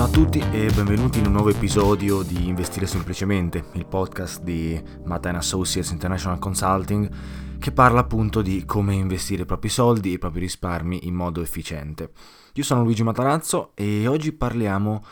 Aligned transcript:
Ciao 0.00 0.08
a 0.08 0.12
tutti 0.12 0.42
e 0.50 0.72
benvenuti 0.72 1.18
in 1.18 1.26
un 1.26 1.32
nuovo 1.32 1.50
episodio 1.50 2.22
di 2.22 2.48
Investire 2.48 2.86
Semplicemente, 2.86 3.64
il 3.72 3.84
podcast 3.84 4.40
di 4.40 4.82
Mata 5.04 5.28
Associates 5.28 5.90
International 5.90 6.38
Consulting 6.38 7.10
che 7.58 7.70
parla 7.70 8.00
appunto 8.00 8.40
di 8.40 8.64
come 8.64 8.94
investire 8.94 9.42
i 9.42 9.44
propri 9.44 9.68
soldi 9.68 10.08
e 10.08 10.12
i 10.14 10.18
propri 10.18 10.40
risparmi 10.40 11.06
in 11.06 11.12
modo 11.12 11.42
efficiente. 11.42 12.12
Io 12.54 12.62
sono 12.62 12.82
Luigi 12.82 13.02
Matarazzo 13.02 13.72
e 13.74 14.06
oggi 14.06 14.32
parliamo 14.32 15.04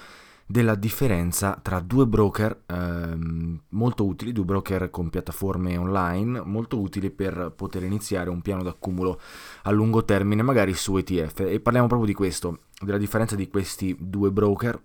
della 0.46 0.74
differenza 0.74 1.60
tra 1.60 1.78
due 1.80 2.06
broker 2.06 2.62
ehm, 2.64 3.60
molto 3.68 4.06
utili, 4.06 4.32
due 4.32 4.44
broker 4.44 4.88
con 4.88 5.10
piattaforme 5.10 5.76
online 5.76 6.40
molto 6.42 6.80
utili 6.80 7.10
per 7.10 7.52
poter 7.54 7.82
iniziare 7.82 8.30
un 8.30 8.40
piano 8.40 8.62
d'accumulo 8.62 9.20
a 9.64 9.70
lungo 9.70 10.06
termine, 10.06 10.40
magari 10.40 10.72
su 10.72 10.96
ETF. 10.96 11.40
E 11.40 11.60
parliamo 11.60 11.88
proprio 11.88 12.08
di 12.08 12.14
questo, 12.14 12.60
della 12.80 12.98
differenza 12.98 13.36
di 13.36 13.48
questi 13.48 13.96
due 13.98 14.30
broker 14.30 14.80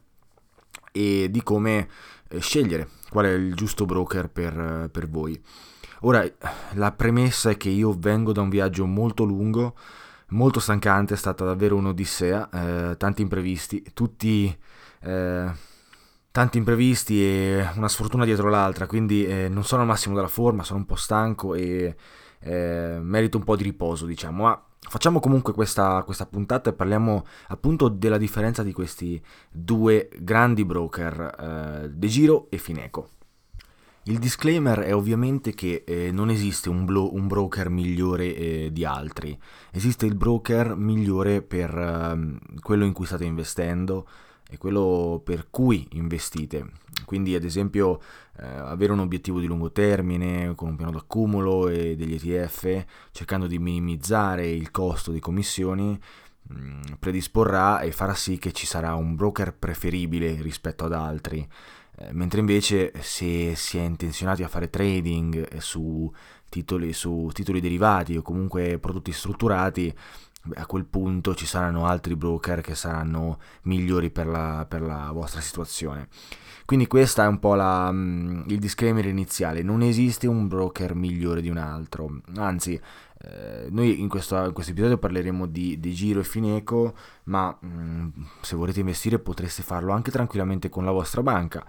e 0.92 1.28
di 1.30 1.44
come 1.44 1.88
eh, 2.30 2.40
scegliere 2.40 2.90
qual 3.10 3.26
è 3.26 3.32
il 3.32 3.54
giusto 3.56 3.86
broker 3.86 4.30
per, 4.30 4.90
per 4.92 5.10
voi. 5.10 5.42
Ora, 6.02 6.26
la 6.74 6.92
premessa 6.92 7.52
è 7.52 7.58
che 7.58 7.70
io 7.70 7.96
vengo 7.98 8.34
da 8.34 8.42
un 8.42 8.50
viaggio 8.50 8.86
molto 8.86 9.24
lungo, 9.24 9.76
molto 10.30 10.60
stancante, 10.60 11.14
è 11.14 11.18
stata 11.18 11.46
davvero 11.46 11.78
un'odissea, 11.78 12.50
eh, 12.50 12.98
tanti 12.98 13.22
imprevisti, 13.22 13.86
tutti 13.94 14.54
eh, 15.02 15.52
tanti 16.32 16.58
imprevisti 16.58 17.24
e 17.24 17.70
una 17.76 17.88
sfortuna 17.88 18.26
dietro 18.26 18.50
l'altra, 18.50 18.88
quindi 18.88 19.26
eh, 19.26 19.48
non 19.48 19.64
sono 19.64 19.82
al 19.82 19.88
massimo 19.88 20.16
della 20.16 20.28
forma, 20.28 20.64
sono 20.64 20.80
un 20.80 20.86
po' 20.86 20.96
stanco 20.96 21.54
e 21.54 21.96
eh, 22.40 22.98
merito 23.00 23.38
un 23.38 23.44
po' 23.44 23.56
di 23.56 23.64
riposo, 23.64 24.06
diciamo. 24.06 24.44
Ma 24.44 24.64
facciamo 24.90 25.20
comunque 25.20 25.54
questa, 25.54 26.04
questa 26.04 26.26
puntata 26.26 26.70
e 26.70 26.74
parliamo 26.74 27.26
appunto 27.48 27.88
della 27.90 28.18
differenza 28.18 28.64
di 28.64 28.74
questi 28.74 29.22
due 29.52 30.10
grandi 30.20 30.66
broker, 30.66 31.84
eh, 31.84 31.90
De 31.90 32.08
Giro 32.08 32.48
e 32.50 32.58
Fineco. 32.58 33.10
Il 34.06 34.20
disclaimer 34.20 34.80
è 34.80 34.94
ovviamente 34.94 35.54
che 35.54 35.86
eh, 35.88 36.12
non 36.12 36.30
esiste 36.30 36.68
un, 36.68 36.84
blo- 36.84 37.14
un 37.14 37.28
broker 37.28 37.70
migliore 37.70 38.36
eh, 38.36 38.70
di 38.74 38.84
altri, 38.84 39.38
esiste 39.72 40.06
il 40.06 40.16
broker 40.16 40.76
migliore 40.76 41.42
per 41.42 41.74
eh, 41.74 42.60
quello 42.60 42.84
in 42.84 42.92
cui 42.92 43.06
state 43.06 43.24
investendo, 43.24 44.06
è 44.54 44.58
quello 44.58 45.22
per 45.24 45.48
cui 45.50 45.88
investite. 45.94 46.66
Quindi 47.06 47.36
ad 47.36 47.44
esempio 47.44 48.00
eh, 48.40 48.46
avere 48.46 48.94
un 48.94 49.00
obiettivo 49.00 49.40
di 49.40 49.48
lungo 49.48 49.72
termine 49.72 50.54
con 50.56 50.70
un 50.70 50.76
piano 50.76 50.92
d'accumulo 50.92 51.68
e 51.68 51.96
degli 51.96 52.14
ETF, 52.14 52.86
cercando 53.12 53.48
di 53.48 53.58
minimizzare 53.58 54.48
il 54.48 54.70
costo 54.72 55.12
di 55.12 55.20
commissioni, 55.20 56.00
mh, 56.44 56.56
mm, 56.56 56.82
predisporrà 57.00 57.82
e 57.82 57.92
farà 57.92 58.14
sì 58.14 58.38
che 58.38 58.52
ci 58.52 58.66
sarà 58.66 58.94
un 58.94 59.16
broker 59.16 59.56
preferibile 59.56 60.40
rispetto 60.42 60.86
ad 60.86 60.94
altri. 60.94 61.48
Eh, 61.96 62.12
mentre 62.14 62.40
invece 62.40 62.92
se 63.02 63.56
si 63.56 63.78
è 63.78 63.82
intenzionati 63.82 64.44
a 64.44 64.48
fare 64.48 64.70
trading 64.70 65.58
su 65.58 66.12
titoli, 66.50 66.94
su 66.94 67.30
titoli 67.34 67.60
derivati 67.60 68.16
o 68.18 68.22
comunque 68.22 68.78
prodotti 68.80 69.12
strutturati, 69.12 69.94
a 70.56 70.66
quel 70.66 70.86
punto 70.86 71.36
ci 71.36 71.46
saranno 71.46 71.86
altri 71.86 72.16
broker 72.16 72.62
che 72.62 72.76
saranno 72.76 73.40
migliori 73.64 74.10
per 74.10 74.28
la, 74.28 74.66
per 74.68 74.82
la 74.82 75.12
vostra 75.12 75.42
situazione. 75.42 76.08
Quindi 76.66 76.88
questo 76.88 77.22
è 77.22 77.28
un 77.28 77.40
po' 77.40 77.56
la, 77.56 77.92
mm, 77.92 78.44
il 78.48 78.60
disclaimer 78.60 79.06
iniziale, 79.06 79.62
non 79.64 79.82
esiste 79.82 80.28
un 80.28 80.48
broker 80.48 80.96
migliore 80.96 81.42
di 81.42 81.50
un 81.50 81.58
altro, 81.58 82.22
anzi 82.36 82.80
eh, 83.26 83.68
noi 83.70 84.02
in 84.02 84.10
questo, 84.10 84.44
in 84.46 84.52
questo, 84.52 84.72
episodio 84.72 84.98
parleremo 84.98 85.46
di, 85.46 85.80
di, 85.80 85.94
Giro 85.94 86.20
e 86.20 86.24
Fineco, 86.24 86.94
ma 87.26 87.58
mm, 87.66 88.10
se 88.42 88.56
volete 88.58 88.82
investire 88.82 89.20
potreste 89.20 89.64
farlo 89.64 89.94
anche 89.94 90.12
tranquillamente 90.12 90.68
con 90.68 90.84
la 90.84 90.92
vostra 90.92 91.22
banca. 91.22 91.66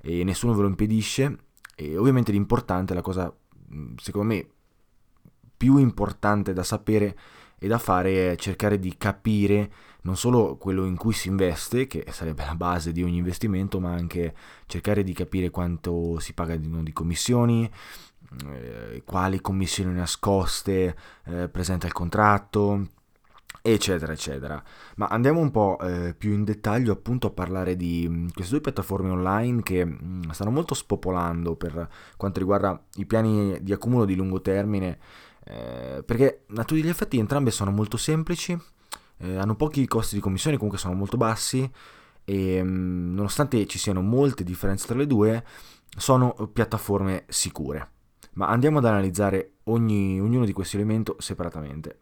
E 0.00 0.22
nessuno 0.24 0.54
ve 0.54 0.62
lo 0.62 0.68
impedisce. 0.68 1.38
E 1.74 1.96
ovviamente 1.96 2.32
l'importante, 2.32 2.92
la 2.92 3.00
cosa 3.00 3.32
mm, 3.72 3.94
secondo 3.96 4.34
me 4.34 4.48
più 5.56 5.78
importante 5.78 6.52
da 6.52 6.62
sapere 6.62 7.16
e 7.58 7.66
da 7.66 7.78
fare 7.78 8.32
è 8.32 8.36
cercare 8.36 8.78
di 8.78 8.96
capire 8.96 9.70
non 10.02 10.16
solo 10.16 10.56
quello 10.56 10.86
in 10.86 10.96
cui 10.96 11.12
si 11.12 11.28
investe, 11.28 11.86
che 11.86 12.06
sarebbe 12.10 12.44
la 12.44 12.54
base 12.54 12.92
di 12.92 13.02
ogni 13.02 13.18
investimento, 13.18 13.78
ma 13.80 13.92
anche 13.92 14.34
cercare 14.66 15.02
di 15.02 15.12
capire 15.12 15.50
quanto 15.50 16.18
si 16.18 16.32
paga 16.32 16.56
di, 16.56 16.82
di 16.82 16.92
commissioni, 16.92 17.70
eh, 18.46 19.02
quali 19.04 19.40
commissioni 19.40 19.92
nascoste 19.92 20.96
eh, 21.24 21.48
presenta 21.48 21.86
il 21.86 21.92
contratto, 21.92 22.86
eccetera, 23.60 24.12
eccetera. 24.12 24.62
Ma 24.96 25.06
andiamo 25.06 25.40
un 25.40 25.50
po' 25.50 25.78
eh, 25.80 26.14
più 26.16 26.32
in 26.32 26.44
dettaglio 26.44 26.92
appunto 26.92 27.28
a 27.28 27.30
parlare 27.30 27.76
di 27.76 28.06
mm, 28.08 28.28
queste 28.34 28.52
due 28.52 28.62
piattaforme 28.62 29.10
online 29.10 29.62
che 29.62 29.84
mh, 29.84 29.98
mm, 30.02 30.30
stanno 30.30 30.50
molto 30.50 30.74
spopolando 30.74 31.54
per 31.56 31.88
quanto 32.16 32.38
riguarda 32.38 32.80
i 32.96 33.04
piani 33.04 33.58
di 33.62 33.72
accumulo 33.72 34.04
di 34.04 34.14
lungo 34.14 34.40
termine, 34.40 34.98
eh, 35.50 36.02
perché 36.04 36.44
a 36.56 36.64
tutti 36.64 36.82
gli 36.82 36.88
effetti 36.88 37.18
entrambe 37.18 37.50
sono 37.50 37.70
molto 37.70 37.96
semplici, 37.96 38.56
eh, 39.16 39.36
hanno 39.36 39.56
pochi 39.56 39.86
costi 39.86 40.14
di 40.14 40.20
commissione, 40.20 40.56
comunque 40.56 40.78
sono 40.78 40.92
molto 40.94 41.16
bassi 41.16 41.68
e 42.24 42.62
mh, 42.62 42.68
mm, 42.68 43.14
nonostante 43.14 43.66
ci 43.66 43.78
siano 43.78 44.02
molte 44.02 44.44
differenze 44.44 44.86
tra 44.86 44.98
le 44.98 45.06
due, 45.06 45.42
sono 45.96 46.34
piattaforme 46.52 47.24
sicure. 47.28 47.92
Ma 48.34 48.48
andiamo 48.48 48.78
ad 48.78 48.84
analizzare 48.84 49.52
ogni, 49.64 50.20
ognuno 50.20 50.44
di 50.44 50.52
questi 50.52 50.76
elementi 50.76 51.14
separatamente. 51.16 52.00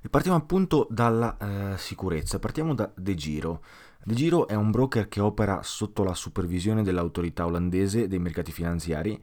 E 0.00 0.08
partiamo 0.08 0.36
appunto 0.36 0.86
dalla 0.88 1.36
eh, 1.36 1.78
sicurezza, 1.78 2.38
partiamo 2.38 2.74
da 2.74 2.88
De 2.94 3.14
Giro. 3.16 3.60
De 4.04 4.14
Giro 4.14 4.46
è 4.46 4.54
un 4.54 4.70
broker 4.70 5.08
che 5.08 5.20
opera 5.20 5.62
sotto 5.64 6.04
la 6.04 6.14
supervisione 6.14 6.84
dell'autorità 6.84 7.44
olandese 7.44 8.06
dei 8.06 8.20
mercati 8.20 8.52
finanziari, 8.52 9.20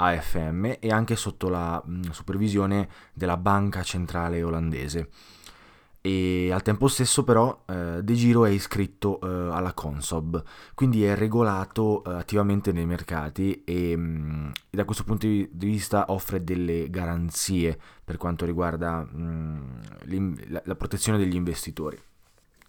AFM, 0.00 0.76
e 0.80 0.90
anche 0.90 1.16
sotto 1.16 1.48
la 1.48 1.82
mm, 1.86 2.10
supervisione 2.10 2.88
della 3.12 3.36
banca 3.36 3.82
centrale 3.82 4.42
olandese 4.42 5.08
e 6.02 6.50
al 6.50 6.62
tempo 6.62 6.88
stesso 6.88 7.24
però 7.24 7.64
eh, 7.66 8.00
De 8.02 8.14
Giro 8.14 8.46
è 8.46 8.50
iscritto 8.50 9.20
eh, 9.20 9.26
alla 9.26 9.74
Consob, 9.74 10.42
quindi 10.74 11.04
è 11.04 11.14
regolato 11.14 12.02
eh, 12.04 12.14
attivamente 12.14 12.72
nei 12.72 12.86
mercati 12.86 13.62
e, 13.64 13.96
mh, 13.96 14.00
mm, 14.00 14.46
e, 14.70 14.76
da 14.76 14.84
questo 14.84 15.04
punto 15.04 15.26
di 15.26 15.48
vista 15.50 16.06
offre 16.08 16.42
delle 16.42 16.88
garanzie 16.88 17.78
per 18.02 18.16
quanto 18.16 18.46
riguarda 18.46 19.02
mh, 19.02 19.62
mm, 20.14 20.34
la, 20.48 20.62
la, 20.64 20.74
protezione 20.74 21.18
degli 21.18 21.34
investitori. 21.34 22.00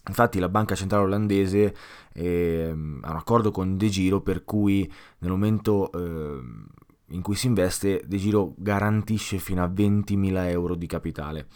Infatti 0.08 0.40
la 0.40 0.50
banca 0.50 0.76
centrale 0.76 1.06
olandese 1.06 1.76
ehm, 2.14 3.00
ha 3.04 3.12
un 3.12 3.18
accordo 3.18 3.52
con 3.52 3.78
De 3.78 3.88
Giro 3.88 4.20
per 4.20 4.44
cui 4.44 4.92
nel 5.20 5.30
momento 5.32 5.92
ehm, 5.94 6.66
in 7.12 7.22
cui 7.22 7.36
si 7.36 7.48
investe 7.48 8.04
De 8.06 8.18
Giro 8.18 8.54
garantisce 8.58 9.38
fino 9.38 9.64
a 9.64 9.68
20.000 9.68 10.48
euro 10.50 10.76
di 10.76 10.88
capitale. 10.88 11.48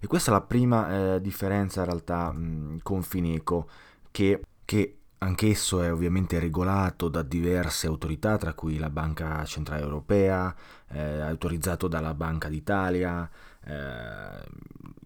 E 0.00 0.06
questa 0.06 0.30
è 0.30 0.34
la 0.34 0.42
prima 0.42 1.14
eh, 1.14 1.20
differenza 1.20 1.80
in 1.80 1.86
realtà 1.86 2.32
mh, 2.32 2.78
con 2.82 3.02
Fineco, 3.02 3.68
che, 4.10 4.40
che 4.64 4.98
anch'esso 5.18 5.82
è 5.82 5.92
ovviamente 5.92 6.38
regolato 6.38 7.08
da 7.08 7.22
diverse 7.22 7.86
autorità, 7.86 8.36
tra 8.36 8.54
cui 8.54 8.78
la 8.78 8.90
Banca 8.90 9.44
Centrale 9.44 9.82
Europea, 9.82 10.54
eh, 10.90 11.20
autorizzato 11.20 11.88
dalla 11.88 12.14
Banca 12.14 12.48
d'Italia, 12.48 13.28
eh, 13.64 14.46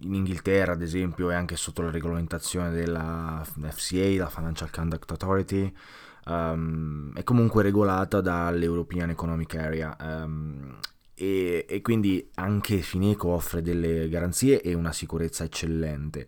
in 0.02 0.14
Inghilterra 0.14 0.72
ad 0.72 0.82
esempio 0.82 1.30
è 1.30 1.34
anche 1.34 1.56
sotto 1.56 1.82
la 1.82 1.90
regolamentazione 1.90 2.70
della 2.70 3.42
FCA, 3.44 4.16
la 4.18 4.28
Financial 4.28 4.70
Conduct 4.70 5.10
Authority, 5.10 5.74
um, 6.26 7.12
è 7.14 7.22
comunque 7.24 7.62
regolata 7.62 8.20
dall'European 8.20 9.10
Economic 9.10 9.54
Area 9.56 9.96
um, 10.00 10.76
e, 11.14 11.66
e, 11.68 11.80
quindi 11.82 12.28
anche 12.34 12.78
Fineco 12.78 13.28
offre 13.28 13.62
delle 13.62 14.08
garanzie 14.08 14.60
e 14.60 14.74
una 14.74 14.92
sicurezza 14.92 15.44
eccellente. 15.44 16.26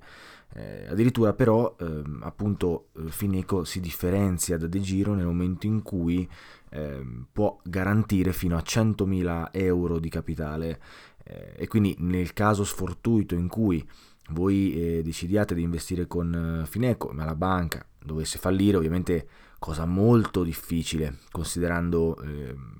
Eh, 0.56 0.86
addirittura 0.88 1.32
però 1.32 1.74
eh, 1.80 2.02
appunto 2.20 2.90
Fineco 3.08 3.64
si 3.64 3.80
differenzia 3.80 4.56
da 4.56 4.68
De 4.68 4.80
Giro 4.80 5.14
nel 5.14 5.26
momento 5.26 5.66
in 5.66 5.82
cui 5.82 6.28
eh, 6.70 7.04
può 7.32 7.58
garantire 7.64 8.32
fino 8.32 8.56
a 8.56 8.62
100.000 8.64 9.48
euro 9.50 9.98
di 9.98 10.08
capitale 10.08 10.80
eh, 11.24 11.54
e 11.56 11.66
quindi 11.66 11.96
nel 11.98 12.32
caso 12.34 12.62
sfortuito 12.62 13.34
in 13.34 13.48
cui 13.48 13.84
voi 14.30 14.74
eh, 14.74 15.02
decidiate 15.02 15.56
di 15.56 15.62
investire 15.62 16.06
con 16.06 16.62
eh, 16.62 16.66
Fineco 16.66 17.10
ma 17.12 17.24
la 17.24 17.34
banca 17.34 17.84
dovesse 17.98 18.38
fallire 18.38 18.76
ovviamente 18.76 19.26
cosa 19.64 19.86
molto 19.86 20.42
difficile 20.42 21.20
considerando 21.30 22.20
ehm, 22.20 22.72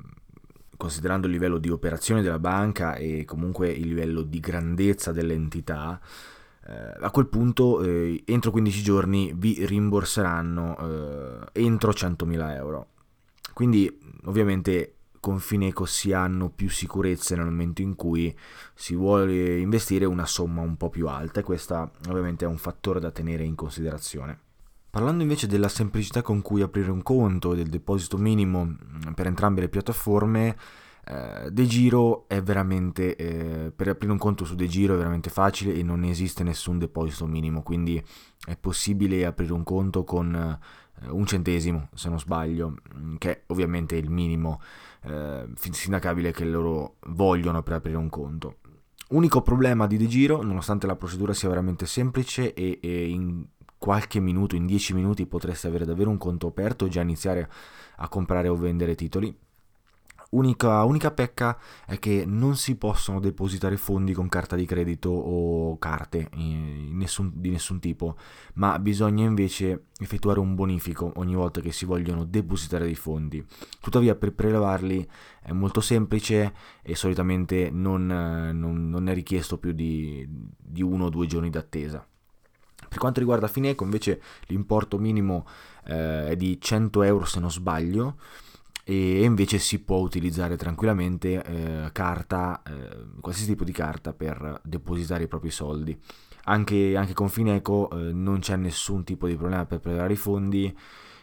considerando 0.76 1.26
il 1.26 1.32
livello 1.32 1.56
di 1.56 1.70
operazione 1.70 2.20
della 2.20 2.38
banca 2.38 2.96
e 2.96 3.24
comunque 3.24 3.70
il 3.70 3.86
livello 3.86 4.20
di 4.20 4.38
grandezza 4.38 5.10
dell'entità, 5.10 5.98
eh, 6.66 6.92
a 7.00 7.10
quel 7.10 7.28
punto 7.28 7.80
eh, 7.80 8.22
entro 8.26 8.50
15 8.50 8.82
giorni 8.82 9.32
vi 9.34 9.64
rimborseranno 9.64 10.76
eh, 11.52 11.62
entro 11.62 11.90
100.000 11.90 12.54
euro. 12.54 12.88
Quindi 13.54 13.98
ovviamente 14.24 14.96
con 15.20 15.38
Fineco 15.38 15.86
si 15.86 16.12
hanno 16.12 16.50
più 16.50 16.68
sicurezze 16.68 17.34
nel 17.34 17.46
momento 17.46 17.80
in 17.80 17.94
cui 17.94 18.36
si 18.74 18.94
vuole 18.94 19.58
investire 19.58 20.04
una 20.04 20.26
somma 20.26 20.60
un 20.60 20.76
po' 20.76 20.90
più 20.90 21.08
alta 21.08 21.40
e 21.40 21.44
questo 21.44 21.92
ovviamente 22.10 22.44
è 22.44 22.48
un 22.48 22.58
fattore 22.58 23.00
da 23.00 23.10
tenere 23.10 23.44
in 23.44 23.54
considerazione. 23.54 24.38
Parlando 24.94 25.22
invece 25.22 25.48
della 25.48 25.68
semplicità 25.68 26.22
con 26.22 26.40
cui 26.40 26.62
aprire 26.62 26.92
un 26.92 27.02
conto 27.02 27.52
e 27.52 27.56
del 27.56 27.68
deposito 27.68 28.16
minimo 28.16 28.64
mm, 28.64 29.12
per 29.14 29.26
entrambe 29.26 29.60
le 29.60 29.68
piattaforme, 29.68 30.56
eh, 31.04 31.50
De 31.50 31.66
Giro 31.66 32.28
è 32.28 32.40
veramente, 32.40 33.16
eh, 33.16 33.72
per 33.74 33.88
aprire 33.88 34.12
un 34.12 34.18
conto 34.18 34.44
su 34.44 34.54
De 34.54 34.68
Giro 34.68 34.94
è 34.94 34.96
veramente 34.96 35.30
facile 35.30 35.74
e 35.74 35.82
non 35.82 36.04
esiste 36.04 36.44
nessun 36.44 36.78
deposito 36.78 37.26
minimo, 37.26 37.64
quindi 37.64 38.00
è 38.46 38.56
possibile 38.56 39.26
aprire 39.26 39.52
un 39.52 39.64
conto 39.64 40.04
con 40.04 40.32
eh, 40.32 41.08
un 41.08 41.26
centesimo, 41.26 41.88
se 41.92 42.08
non 42.08 42.20
sbaglio, 42.20 42.76
mm, 42.96 43.16
che 43.16 43.30
è 43.32 43.42
ovviamente 43.48 43.96
il 43.96 44.10
minimo 44.10 44.60
eh, 45.02 45.44
sindacabile 45.56 46.30
che 46.30 46.44
loro 46.44 46.98
vogliono 47.08 47.64
per 47.64 47.72
aprire 47.72 47.96
un 47.96 48.08
conto. 48.08 48.58
Unico 49.08 49.42
problema 49.42 49.88
di 49.88 49.96
De 49.96 50.06
Giro, 50.06 50.40
nonostante 50.42 50.86
la 50.86 50.94
procedura 50.94 51.34
sia 51.34 51.48
veramente 51.48 51.84
semplice 51.84 52.54
e, 52.54 52.78
e 52.80 53.08
in 53.08 53.44
qualche 53.84 54.18
minuto, 54.18 54.56
in 54.56 54.64
10 54.64 54.94
minuti 54.94 55.26
potreste 55.26 55.66
avere 55.66 55.84
davvero 55.84 56.08
un 56.08 56.16
conto 56.16 56.46
aperto 56.46 56.86
e 56.86 56.88
già 56.88 57.02
iniziare 57.02 57.50
a 57.96 58.08
comprare 58.08 58.48
o 58.48 58.56
vendere 58.56 58.94
titoli. 58.94 59.36
Unica, 60.30 60.82
unica, 60.84 61.10
pecca 61.10 61.58
è 61.84 61.98
che 61.98 62.24
non 62.26 62.56
si 62.56 62.76
possono 62.76 63.20
depositare 63.20 63.76
fondi 63.76 64.14
con 64.14 64.30
carta 64.30 64.56
di 64.56 64.64
credito 64.64 65.10
o 65.10 65.76
carte 65.76 66.30
nessun, 66.32 67.30
di 67.34 67.50
nessun 67.50 67.78
tipo, 67.78 68.16
ma 68.54 68.78
bisogna 68.78 69.26
invece 69.26 69.88
effettuare 69.98 70.40
un 70.40 70.54
bonifico 70.54 71.12
ogni 71.16 71.34
volta 71.34 71.60
che 71.60 71.70
si 71.70 71.84
vogliono 71.84 72.24
depositare 72.24 72.86
dei 72.86 72.94
fondi. 72.94 73.44
Tuttavia 73.82 74.14
per 74.14 74.32
prelevarli 74.32 75.06
è 75.42 75.52
molto 75.52 75.82
semplice 75.82 76.54
e 76.80 76.94
solitamente 76.94 77.68
non, 77.70 78.06
non, 78.06 78.88
non 78.88 79.08
è 79.10 79.12
richiesto 79.12 79.58
più 79.58 79.72
di, 79.72 80.26
di 80.56 80.82
uno 80.82 81.04
o 81.04 81.10
due 81.10 81.26
giorni 81.26 81.50
d'attesa. 81.50 82.08
Per 82.94 83.02
quanto 83.02 83.18
riguarda 83.18 83.48
Fineco 83.48 83.82
invece 83.82 84.22
l'importo 84.46 84.98
minimo 84.98 85.44
eh, 85.86 86.28
è 86.28 86.36
di 86.36 86.60
100 86.60 87.02
euro 87.02 87.24
se 87.24 87.40
non 87.40 87.50
sbaglio 87.50 88.18
e 88.84 89.24
invece 89.24 89.58
si 89.58 89.80
può 89.80 89.96
utilizzare 89.96 90.56
tranquillamente 90.56 91.42
eh, 91.42 91.90
carta, 91.90 92.62
eh, 92.62 93.20
qualsiasi 93.20 93.50
tipo 93.50 93.64
di 93.64 93.72
carta 93.72 94.12
per 94.12 94.60
depositare 94.62 95.24
i 95.24 95.26
propri 95.26 95.50
soldi. 95.50 95.98
Anche, 96.44 96.96
anche 96.96 97.14
con 97.14 97.28
Fineco 97.28 97.90
eh, 97.90 98.12
non 98.12 98.38
c'è 98.38 98.54
nessun 98.54 99.02
tipo 99.02 99.26
di 99.26 99.34
problema 99.34 99.66
per 99.66 99.80
prelevare 99.80 100.12
i 100.12 100.16
fondi 100.16 100.72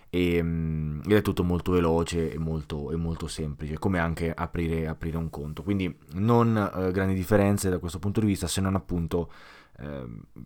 e, 0.09 0.43
mm, 0.43 1.03
ed 1.05 1.13
è 1.13 1.21
tutto 1.21 1.45
molto 1.45 1.71
veloce 1.71 2.33
e 2.33 2.37
molto, 2.37 2.91
e 2.91 2.97
molto 2.97 3.27
semplice, 3.29 3.79
come 3.79 3.97
anche 3.97 4.29
aprire, 4.29 4.89
aprire, 4.89 5.15
un 5.15 5.29
conto. 5.29 5.63
Quindi 5.63 5.95
non 6.15 6.57
eh, 6.57 6.91
grandi 6.91 7.13
differenze 7.13 7.69
da 7.69 7.79
questo 7.79 7.97
punto 7.97 8.19
di 8.19 8.25
vista, 8.25 8.47
se 8.47 8.59
non 8.59 8.75
appunto 8.75 9.31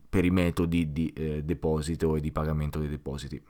per 0.10 0.26
i 0.26 0.30
metodi 0.30 0.92
di 0.92 1.10
eh, 1.10 1.44
deposito 1.44 2.16
e 2.16 2.22
di 2.22 2.32
pagamento 2.32 2.80
dei 2.80 2.90
depositi. 2.90 3.42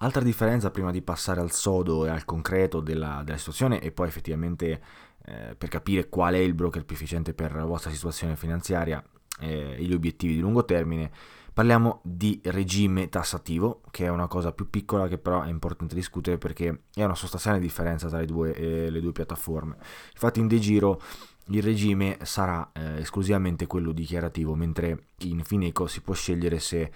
Altra 0.00 0.22
differenza 0.22 0.70
prima 0.70 0.92
di 0.92 1.02
passare 1.02 1.40
al 1.40 1.50
sodo 1.50 2.06
e 2.06 2.08
al 2.08 2.24
concreto 2.24 2.80
della, 2.80 3.22
della 3.24 3.36
situazione 3.36 3.80
e 3.80 3.90
poi 3.90 4.06
effettivamente 4.06 4.80
eh, 5.24 5.54
per 5.56 5.68
capire 5.68 6.08
qual 6.08 6.34
è 6.34 6.38
il 6.38 6.54
broker 6.54 6.84
più 6.84 6.94
efficiente 6.94 7.34
per 7.34 7.54
la 7.54 7.64
vostra 7.64 7.90
situazione 7.90 8.36
finanziaria 8.36 9.02
eh, 9.40 9.76
e 9.76 9.82
gli 9.82 9.92
obiettivi 9.92 10.34
di 10.34 10.40
lungo 10.40 10.64
termine, 10.64 11.10
parliamo 11.52 12.00
di 12.04 12.40
regime 12.44 13.08
tassativo, 13.08 13.82
che 13.90 14.04
è 14.04 14.08
una 14.08 14.28
cosa 14.28 14.52
più 14.52 14.70
piccola 14.70 15.08
che 15.08 15.18
però 15.18 15.42
è 15.42 15.48
importante 15.48 15.96
discutere 15.96 16.38
perché 16.38 16.82
è 16.94 17.02
una 17.02 17.16
sostanziale 17.16 17.58
differenza 17.58 18.08
tra 18.08 18.18
le 18.18 18.26
due, 18.26 18.54
eh, 18.54 18.90
le 18.90 19.00
due 19.00 19.10
piattaforme. 19.10 19.76
Infatti 20.12 20.38
in 20.38 20.46
De 20.46 20.60
Giro 20.60 21.02
il 21.48 21.62
regime 21.62 22.18
sarà 22.22 22.70
eh, 22.72 23.00
esclusivamente 23.00 23.66
quello 23.66 23.92
dichiarativo, 23.92 24.54
mentre 24.54 25.06
in 25.18 25.42
Fineco 25.44 25.86
si 25.86 26.00
può 26.00 26.14
scegliere 26.14 26.58
se 26.58 26.90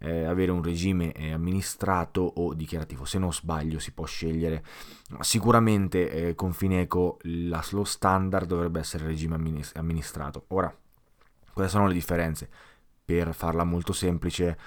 eh, 0.00 0.24
avere 0.24 0.50
un 0.50 0.62
regime 0.62 1.12
eh, 1.12 1.32
amministrato 1.32 2.20
o 2.20 2.54
dichiarativo. 2.54 3.04
Se 3.04 3.18
non 3.18 3.32
sbaglio 3.32 3.78
si 3.78 3.92
può 3.92 4.04
scegliere. 4.04 4.64
Sicuramente 5.20 6.10
eh, 6.10 6.34
con 6.34 6.52
Fineco 6.52 7.18
la, 7.22 7.64
lo 7.70 7.84
standard 7.84 8.46
dovrebbe 8.46 8.80
essere 8.80 9.04
il 9.04 9.10
regime 9.10 9.36
amministrato. 9.74 10.44
Ora, 10.48 10.74
quali 11.52 11.68
sono 11.68 11.86
le 11.86 11.94
differenze? 11.94 12.48
per 13.08 13.32
farla 13.32 13.64
molto 13.64 13.94
semplice, 13.94 14.58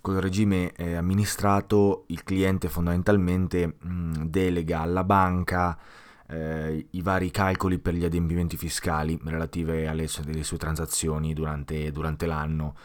col 0.00 0.14
regime 0.14 0.72
eh, 0.72 0.94
amministrato 0.94 2.04
il 2.06 2.24
cliente 2.24 2.70
fondamentalmente 2.70 3.76
mh, 3.78 4.24
delega 4.24 4.80
alla 4.80 5.04
banca 5.04 5.78
eh, 6.28 6.86
i 6.90 7.02
vari 7.02 7.30
calcoli 7.30 7.78
per 7.78 7.94
gli 7.94 8.04
adempimenti 8.04 8.56
fiscali 8.56 9.18
relative 9.24 9.86
alle, 9.86 10.06
sue 10.06 10.58
transazioni 10.58 11.32
durante, 11.32 11.90
durante 11.92 12.26
l'anno. 12.26 12.76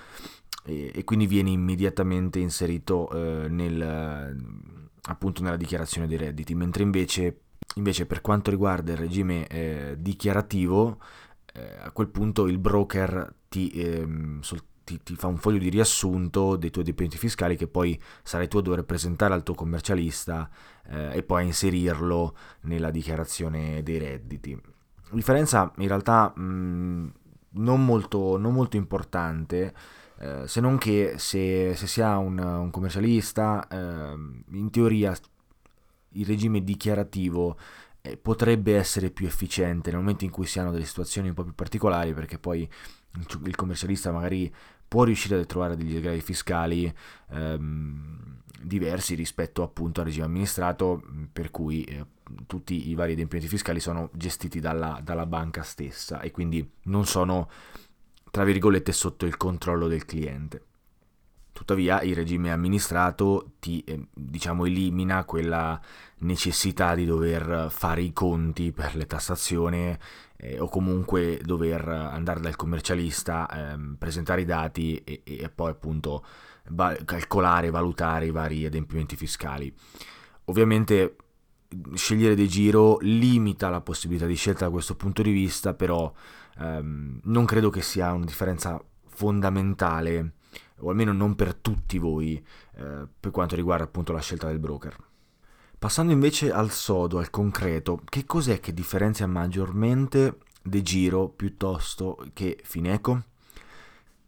E, 0.65 0.91
e, 0.93 1.03
quindi 1.03 1.25
viene 1.25 1.50
immediatamente 1.50 2.39
inserito 2.39 3.10
eh, 3.12 3.48
nel, 3.50 4.36
appunto 5.03 5.41
nella 5.41 5.58
dichiarazione 5.58 6.08
dei 6.08 6.17
redditi, 6.17 6.53
mentre 6.53 6.84
invece, 6.84 7.41
invece 7.75 8.05
per 8.05 8.22
quanto 8.22 8.51
riguarda 8.51 8.91
il 8.91 8.98
regime 8.98 9.48
eh, 9.48 9.96
dichiarativo, 9.98 11.00
eh, 11.53 11.77
a 11.79 11.91
quel 11.91 12.10
punto 12.10 12.48
il 12.48 12.60
broker 12.60 13.34
ti, 13.48 13.72
ehm, 13.72 14.41
sol- 14.41 14.63
ti, 14.89 15.03
ti, 15.03 15.15
fa 15.15 15.27
un 15.27 15.38
foglio 15.38 15.60
di 15.60 15.69
riassunto 15.69 16.55
dei 16.55 16.72
tuoi 16.72 16.84
adempimenti 16.84 17.17
fiscali 17.17 17.55
che 17.55 17.67
poi 17.67 18.00
sarai 18.24 18.48
tu 18.48 18.58
a 18.58 18.62
dover 18.62 18.84
presentare 18.84 19.36
al 19.36 19.43
tuo 19.43 19.53
commercialista 19.53 20.50
eh, 20.88 21.17
e 21.17 21.24
poi 21.24 21.43
a 21.43 21.46
inserirlo 21.46 22.36
nella 22.62 22.89
dichiarazione 22.89 23.84
dei 23.84 24.00
redditi. 24.00 24.60
Differenza 25.12 25.72
in 25.77 25.88
realtà 25.88 26.34
mh, 26.36 27.13
non, 27.51 27.86
molto, 27.86 28.38
non 28.38 28.53
molto 28.53 28.77
importante, 28.77 29.74
eh, 30.17 30.48
se 30.48 30.60
non 30.60 30.77
che 30.79 31.15
se, 31.17 31.75
se 31.75 31.88
si 31.88 32.01
ha 32.01 32.17
un, 32.17 32.39
un 32.39 32.72
commercialista, 32.72 33.67
eh, 33.67 34.15
in 34.51 34.69
teoria 34.72 35.15
il 36.13 36.25
regime 36.25 36.63
dichiarativo 36.63 37.58
eh, 38.01 38.17
potrebbe 38.17 38.75
essere 38.75 39.12
più 39.12 39.27
efficiente 39.27 39.91
nel 39.91 40.00
momento 40.00 40.24
in 40.24 40.31
cui 40.31 40.48
si 40.48 40.60
hanno 40.60 40.72
delle 40.72 40.86
situazioni 40.86 41.27
un 41.29 41.36
po' 41.36 41.43
più 41.43 41.53
particolari, 41.53 42.13
perché 42.13 42.39
poi 42.39 42.67
il 43.43 43.55
commercialista 43.55 44.12
magari 44.12 44.53
può 44.89 45.03
riuscire 45.03 45.39
a 45.39 45.46
trovare 45.46 45.77
degli 45.77 45.98
sgravi 45.98 46.19
fiscali 46.19 46.93
ehm, 47.29 48.41
diversi 48.62 49.15
rispetto 49.15 49.63
appunto 49.63 50.01
al 50.01 50.08
regime 50.08 50.25
amministrato, 50.25 51.01
per 51.31 51.51
cui 51.51 51.84
eh, 51.84 52.05
tutti 52.46 52.89
i 52.89 52.96
vari 52.96 53.13
adempimenti 53.13 53.48
fiscali 53.48 53.79
sono 53.79 54.10
gestiti 54.13 54.60
dalla, 54.60 55.00
dalla 55.01 55.25
banca 55.25 55.62
stessa 55.62 56.19
e 56.19 56.31
quindi 56.31 56.69
non 56.84 57.05
sono 57.05 57.50
tra 58.31 58.43
virgolette 58.43 58.91
sotto 58.91 59.25
il 59.25 59.38
controllo 59.38 59.88
del 59.88 60.05
cliente. 60.05 60.63
Tuttavia 61.60 62.01
il 62.04 62.16
regime 62.16 62.54
amministrato 62.54 63.51
ti 63.60 63.84
eh, 63.84 64.08
diciamo 64.13 64.63
elimina 64.63 65.25
quella 65.25 65.78
necessità 66.20 66.96
di 66.96 67.04
dover 67.04 67.68
fare 67.70 68.01
i 68.01 68.13
conti 68.13 68.72
per 68.72 68.96
le 68.96 69.06
tassazioni 69.06 69.94
eh, 70.38 70.58
o 70.58 70.70
comunque 70.70 71.38
dover 71.44 71.86
andare 71.86 72.39
dal 72.39 72.56
commercialista, 72.56 73.74
eh, 73.74 73.78
presentare 73.98 74.39
i 74.39 74.46
dati 74.46 75.01
e, 75.04 75.22
e 75.25 75.50
poi 75.50 75.72
appunto 75.72 76.24
va- 76.70 76.96
calcolare, 77.04 77.72
valutare 77.72 78.28
i 78.28 78.32
vari 78.32 78.66
adempimenti 78.66 79.18
fiscali. 79.18 79.72
Ovviamente 80.46 81.18
scegliere 81.94 82.36
De 82.36 82.48
Giro 82.48 83.00
limita 83.01 83.68
la 83.68 83.82
possibilità 83.82 84.25
di 84.25 84.36
scelta 84.36 84.63
da 84.63 84.72
questo 84.72 84.96
punto 84.96 85.22
di 85.22 85.32
vista, 85.32 85.74
però 85.74 86.10
ehm, 86.58 87.20
non 87.24 87.44
credo 87.44 87.70
che 87.70 87.82
sia 87.82 88.13
una 88.13 88.24
differenza 88.24 88.82
fondamentale, 89.08 90.36
o 90.79 90.89
almeno 90.89 91.13
non 91.13 91.36
per 91.36 91.53
tutti 91.53 91.98
voi, 91.98 92.43
eh, 92.75 93.07
per 93.19 93.31
quanto 93.31 93.55
riguarda 93.55 93.83
appunto 93.83 94.12
la 94.12 94.21
scelta 94.21 94.48
del 94.48 94.59
broker. 94.59 94.95
Passando 95.77 96.12
invece 96.12 96.51
al 96.51 96.71
sodo, 96.71 97.19
al 97.19 97.29
concreto, 97.29 98.01
che 98.03 98.25
cos'è 98.25 98.59
che 98.59 98.74
differenzia 98.74 99.27
maggiormente 99.27 100.39
De 100.62 100.81
Giro 100.81 101.29
piuttosto 101.29 102.17
che 102.33 102.59
Fineco? 102.63 103.24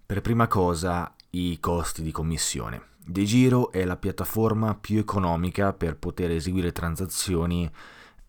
Per 0.05 0.21
prima 0.21 0.47
cosa 0.47 1.13
i 1.31 1.59
costi 1.59 2.01
di 2.03 2.11
commissione. 2.11 2.89
De 3.03 3.25
Giro 3.25 3.71
è 3.71 3.83
la 3.83 3.97
piattaforma 3.97 4.75
più 4.75 4.99
economica 4.99 5.73
per 5.73 5.97
poter 5.97 6.31
eseguire 6.31 6.71
transazioni 6.71 7.69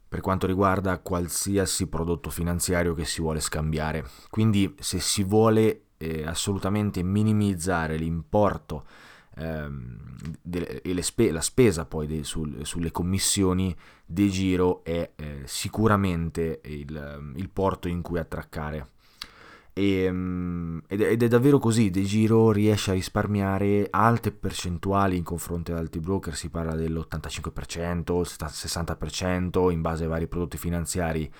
per 0.08 0.20
quanto 0.20 0.46
riguarda 0.46 0.98
qualsiasi 0.98 1.86
prodotto 1.86 2.28
finanziario 2.28 2.92
che 2.92 3.04
si 3.04 3.20
vuole 3.20 3.40
scambiare. 3.40 4.04
Quindi 4.30 4.74
se 4.78 4.98
si 4.98 5.24
vuole 5.24 5.84
eh, 6.02 6.26
assolutamente 6.26 7.02
minimizzare 7.02 7.96
l'importo 7.96 8.84
ehm, 9.36 9.96
de- 10.42 10.82
e 10.82 11.02
spe- 11.02 11.30
la 11.30 11.40
spesa 11.40 11.84
poi 11.84 12.06
de- 12.06 12.24
sul- 12.24 12.64
sulle 12.64 12.90
commissioni, 12.90 13.74
De 14.04 14.28
Giro 14.28 14.84
è 14.84 15.12
eh, 15.16 15.42
sicuramente 15.44 16.60
il, 16.64 17.32
il 17.36 17.48
porto 17.50 17.88
in 17.88 18.02
cui 18.02 18.18
attraccare. 18.18 18.88
E, 19.74 20.02
ehm, 20.04 20.82
ed, 20.86 21.00
è, 21.00 21.10
ed, 21.12 21.22
è, 21.22 21.28
davvero 21.28 21.58
così, 21.58 21.88
De 21.90 22.02
Giro 22.02 22.52
riesce 22.52 22.90
a 22.90 22.94
risparmiare 22.94 23.86
alte 23.90 24.30
percentuali 24.32 25.16
in 25.16 25.22
confronto 25.24 25.72
ad 25.72 25.78
altri 25.78 26.00
broker, 26.00 26.34
si 26.36 26.50
parla 26.50 26.74
dell'85%, 26.74 28.22
60% 28.22 29.70
in 29.70 29.80
base 29.80 30.02
ai 30.02 30.10
vari 30.10 30.26
prodotti 30.26 30.58
finanziari 30.58 31.30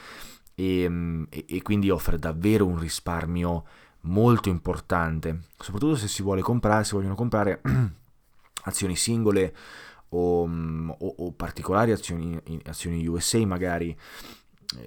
ehm, 0.54 1.26
e, 1.28 1.44
e 1.48 1.62
quindi 1.62 1.90
offre 1.90 2.18
davvero 2.18 2.66
un 2.66 2.78
risparmio 2.78 3.64
molto 4.02 4.48
importante, 4.48 5.42
soprattutto 5.58 5.96
se 5.96 6.08
si 6.08 6.22
vuole 6.22 6.40
comprare, 6.40 6.84
si 6.84 6.94
vogliono 6.94 7.14
comprare 7.14 7.60
azioni 8.64 8.96
singole 8.96 9.54
o, 10.10 10.42
o, 10.44 11.14
o 11.18 11.32
particolari 11.32 11.92
azioni, 11.92 12.40
azioni 12.64 13.06
USA 13.06 13.44
magari 13.46 13.96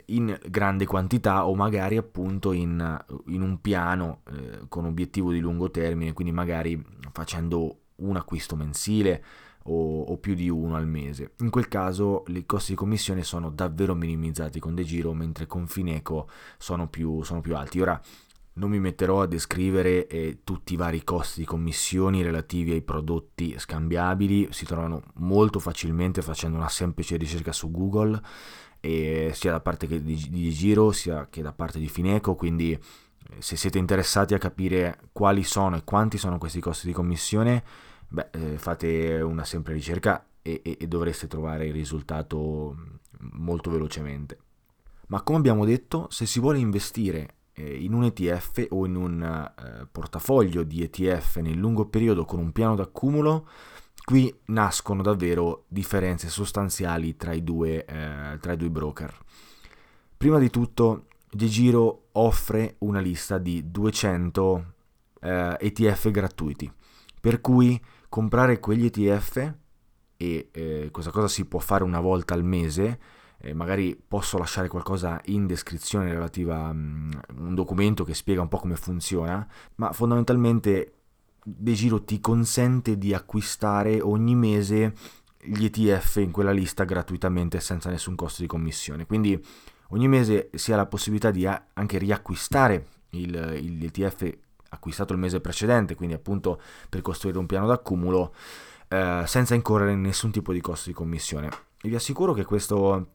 in 0.07 0.37
grande 0.47 0.85
quantità 0.85 1.45
o 1.47 1.55
magari 1.55 1.97
appunto 1.97 2.51
in, 2.51 3.03
in 3.27 3.41
un 3.41 3.61
piano 3.61 4.21
eh, 4.31 4.61
con 4.67 4.85
obiettivo 4.85 5.31
di 5.31 5.39
lungo 5.39 5.69
termine, 5.69 6.13
quindi 6.13 6.33
magari 6.33 6.81
facendo 7.11 7.79
un 7.97 8.15
acquisto 8.15 8.55
mensile 8.55 9.23
o, 9.63 10.01
o, 10.01 10.17
più 10.17 10.33
di 10.35 10.49
uno 10.49 10.75
al 10.75 10.87
mese. 10.87 11.33
In 11.39 11.49
quel 11.49 11.67
caso 11.67 12.23
i 12.27 12.45
costi 12.45 12.71
di 12.71 12.77
commissione 12.77 13.23
sono 13.23 13.49
davvero 13.49 13.95
minimizzati 13.95 14.59
con 14.59 14.75
De 14.75 14.83
Giro, 14.83 15.13
mentre 15.13 15.47
con 15.47 15.67
Fineco 15.67 16.29
sono 16.57 16.87
più, 16.87 17.23
sono 17.23 17.41
più 17.41 17.55
alti. 17.55 17.79
Ora 17.79 17.99
non 18.55 18.69
mi 18.69 18.79
metterò 18.79 19.21
a 19.21 19.27
descrivere 19.27 20.07
eh, 20.07 20.39
tutti 20.43 20.73
i 20.73 20.77
vari 20.77 21.03
costi 21.03 21.41
di 21.41 21.45
commissioni 21.45 22.21
relativi 22.21 22.71
ai 22.71 22.81
prodotti 22.81 23.55
scambiabili, 23.57 24.49
si 24.51 24.65
trovano 24.65 25.03
molto 25.15 25.59
facilmente 25.59 26.21
facendo 26.21 26.57
una 26.57 26.69
semplice 26.69 27.17
ricerca 27.17 27.51
su 27.51 27.71
Google 27.71 28.21
sia 29.33 29.51
da 29.51 29.59
parte 29.59 29.87
di, 29.87 30.27
di 30.29 30.51
Giro 30.51 30.91
sia 30.91 31.27
che 31.29 31.41
da 31.41 31.51
parte 31.51 31.79
di 31.79 31.87
Fineco, 31.87 32.35
quindi 32.35 32.71
eh, 32.71 32.79
se 33.39 33.55
siete 33.55 33.77
interessati 33.77 34.33
a 34.33 34.37
capire 34.37 34.99
quali 35.11 35.43
sono 35.43 35.75
e 35.75 35.83
quanti 35.83 36.17
sono 36.17 36.37
questi 36.37 36.59
costi 36.59 36.87
di 36.87 36.93
commissione, 36.93 37.63
beh, 38.07 38.29
eh, 38.31 38.57
fate 38.57 39.21
una 39.21 39.43
semplice 39.43 39.77
ricerca 39.77 40.27
e, 40.41 40.61
e, 40.63 40.77
e 40.79 40.87
dovreste 40.87 41.27
trovare 41.27 41.67
il 41.67 41.73
risultato 41.73 42.75
mm, 42.75 43.27
molto 43.33 43.71
velocemente. 43.71 44.37
Ma 45.07 45.21
come 45.21 45.39
abbiamo 45.39 45.65
detto, 45.65 46.07
se 46.09 46.25
si 46.25 46.39
vuole 46.39 46.59
investire 46.59 47.19
eh, 47.19 47.33
in 47.63 47.93
un 47.93 48.03
ETF 48.03 48.67
o 48.69 48.85
in 48.85 48.95
un 48.95 49.23
eh, 49.23 49.87
portafoglio 49.91 50.63
di 50.63 50.83
ETF 50.83 51.37
nel 51.37 51.57
lungo 51.57 51.85
periodo 51.85 52.25
con 52.25 52.39
un 52.39 52.51
piano 52.51 52.75
d'accumulo, 52.75 53.47
Qui 54.05 54.31
nascono 54.45 55.01
davvero 55.01 55.65
differenze 55.67 56.29
sostanziali 56.29 57.15
tra 57.15 57.33
i 57.33 57.43
due, 57.43 57.85
eh, 57.85 58.37
tra 58.39 58.53
i 58.53 58.55
due 58.55 58.69
broker. 58.69 59.11
Prima 60.15 60.37
di 60.37 60.51
tutto, 60.51 61.07
De 61.27 61.47
Giro 61.47 62.09
offre 62.11 62.75
una 62.79 62.99
lista 62.99 63.39
di 63.39 63.71
200 63.71 64.73
eh, 65.21 65.57
ETF 65.59 66.11
gratuiti, 66.11 66.71
per 67.19 67.41
cui 67.41 67.81
comprare 68.07 68.59
quegli 68.59 68.85
ETF, 68.85 69.53
e 70.17 70.49
eh, 70.51 70.89
questa 70.91 71.09
cosa 71.09 71.27
si 71.27 71.45
può 71.45 71.57
fare 71.57 71.83
una 71.83 71.99
volta 71.99 72.35
al 72.35 72.43
mese, 72.43 72.99
eh, 73.45 73.53
magari 73.53 73.95
posso 73.95 74.39
lasciare 74.39 74.67
qualcosa 74.67 75.21
in 75.25 75.45
descrizione 75.45 76.11
relativa 76.11 76.65
a 76.65 76.69
um, 76.69 77.11
un 77.37 77.53
documento 77.53 78.03
che 78.03 78.15
spiega 78.15 78.41
un 78.41 78.47
po' 78.47 78.57
come 78.57 78.75
funziona, 78.75 79.47
ma 79.75 79.93
fondamentalmente 79.93 80.93
De 81.43 81.73
Giro 81.73 82.03
ti 82.03 82.19
consente 82.19 82.97
di 82.97 83.13
acquistare 83.13 84.01
ogni 84.01 84.33
mese 84.33 84.93
gli 85.37 85.65
ETF 85.65 86.15
in 86.15 86.31
quella 86.31 86.51
lista 86.51 86.85
gratuitamente 86.85 87.59
senza 87.59 87.91
nessun 87.91 88.15
costo 88.15 88.41
di 88.41 88.47
commissione. 88.47 89.05
Quindi 89.05 89.39
ogni 89.89 90.07
mese 90.07 90.49
si 90.55 90.73
ha 90.73 90.75
la 90.75 90.87
possibilità 90.87 91.29
di 91.29 91.45
anche 91.45 91.99
riacquistare 91.99 92.87
il, 93.11 93.59
il 93.61 93.83
ETF 93.83 94.37
acquistato 94.69 95.13
il 95.13 95.19
mese 95.19 95.39
precedente, 95.39 95.93
quindi 95.93 96.15
appunto 96.15 96.59
per 96.89 97.01
costruire 97.01 97.37
un 97.37 97.45
piano 97.45 97.67
d'accumulo 97.67 98.33
eh, 98.87 99.23
senza 99.27 99.53
incorrere 99.53 99.91
in 99.91 100.01
nessun 100.01 100.31
tipo 100.31 100.51
di 100.51 100.61
costo 100.61 100.89
di 100.89 100.95
commissione. 100.95 101.49
E 101.79 101.89
vi 101.89 101.95
assicuro 101.95 102.33
che 102.33 102.43
questo, 102.43 103.14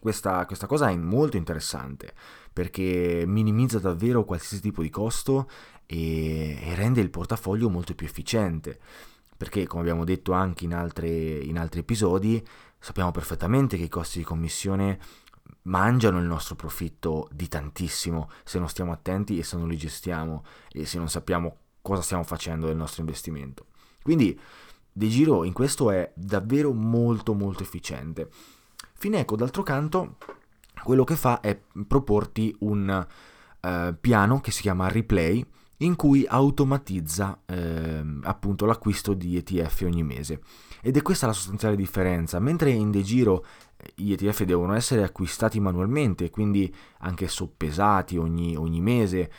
questa, 0.00 0.44
questa 0.46 0.66
cosa 0.66 0.88
è 0.90 0.96
molto 0.96 1.36
interessante 1.36 2.14
perché 2.52 3.24
minimizza 3.26 3.78
davvero 3.78 4.24
qualsiasi 4.24 4.62
tipo 4.62 4.82
di 4.82 4.90
costo 4.90 5.48
e, 5.86 6.58
e 6.60 6.74
rende 6.74 7.00
il 7.00 7.10
portafoglio 7.10 7.68
molto 7.68 7.94
più 7.94 8.06
efficiente 8.06 8.78
perché 9.36 9.66
come 9.66 9.82
abbiamo 9.82 10.04
detto 10.04 10.32
anche 10.32 10.64
in, 10.64 10.74
altre, 10.74 11.08
in 11.08 11.58
altri 11.58 11.80
episodi 11.80 12.44
sappiamo 12.78 13.10
perfettamente 13.10 13.76
che 13.76 13.84
i 13.84 13.88
costi 13.88 14.18
di 14.18 14.24
commissione 14.24 14.98
mangiano 15.62 16.18
il 16.18 16.26
nostro 16.26 16.54
profitto 16.54 17.28
di 17.32 17.48
tantissimo 17.48 18.30
se 18.44 18.58
non 18.58 18.68
stiamo 18.68 18.92
attenti 18.92 19.38
e 19.38 19.42
se 19.42 19.56
non 19.56 19.68
li 19.68 19.76
gestiamo 19.76 20.44
e 20.70 20.86
se 20.86 20.98
non 20.98 21.08
sappiamo 21.08 21.56
cosa 21.80 22.02
stiamo 22.02 22.22
facendo 22.22 22.66
del 22.66 22.76
nostro 22.76 23.02
investimento. 23.02 23.66
Quindi 24.02 24.38
De 24.90 25.08
Giro 25.08 25.44
in 25.44 25.52
questo 25.52 25.90
è 25.90 26.12
davvero 26.14 26.72
molto 26.72 27.34
molto 27.34 27.62
efficiente. 27.62 28.28
Fineco 28.96 29.36
d'altro 29.36 29.62
canto 29.62 30.16
quello 30.82 31.04
che 31.04 31.16
fa 31.16 31.40
è 31.40 31.58
proporti 31.86 32.54
un 32.60 33.06
uh, 33.60 33.94
piano 34.00 34.40
che 34.40 34.50
si 34.50 34.62
chiama 34.62 34.88
Replay 34.88 35.44
in 35.78 35.96
cui 35.96 36.24
automatizza 36.26 37.40
eh, 37.46 38.04
appunto 38.22 38.64
l'acquisto 38.64 39.12
di 39.12 39.36
ETF 39.36 39.82
ogni 39.84 40.04
mese. 40.04 40.40
Ed 40.80 40.96
è 40.96 41.02
questa 41.02 41.26
la 41.26 41.32
sostanziale 41.32 41.74
differenza. 41.74 42.38
Mentre 42.38 42.70
in 42.70 42.90
De 42.90 43.02
Giro 43.02 43.44
eh, 43.76 43.92
gli 43.96 44.12
ETF 44.12 44.44
devono 44.44 44.74
essere 44.74 45.02
acquistati 45.02 45.58
manualmente, 45.58 46.30
quindi 46.30 46.72
anche 47.00 47.26
soppesati 47.26 48.16
ogni, 48.16 48.54
ogni 48.56 48.80
mese, 48.80 49.30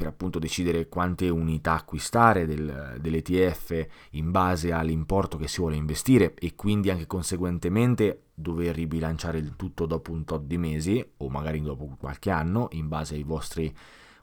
per 0.00 0.08
appunto 0.08 0.38
decidere 0.38 0.88
quante 0.88 1.28
unità 1.28 1.74
acquistare 1.74 2.46
del, 2.46 2.96
dell'ETF 2.98 3.86
in 4.12 4.30
base 4.30 4.72
all'importo 4.72 5.36
che 5.36 5.46
si 5.46 5.60
vuole 5.60 5.76
investire 5.76 6.32
e 6.32 6.54
quindi 6.54 6.88
anche 6.88 7.06
conseguentemente 7.06 8.28
dover 8.32 8.76
ribilanciare 8.76 9.36
il 9.36 9.56
tutto 9.56 9.84
dopo 9.84 10.12
un 10.12 10.24
tot 10.24 10.44
di 10.44 10.56
mesi 10.56 11.06
o 11.18 11.28
magari 11.28 11.60
dopo 11.60 11.96
qualche 11.98 12.30
anno 12.30 12.68
in 12.70 12.88
base 12.88 13.14
ai 13.14 13.24
vostri 13.24 13.70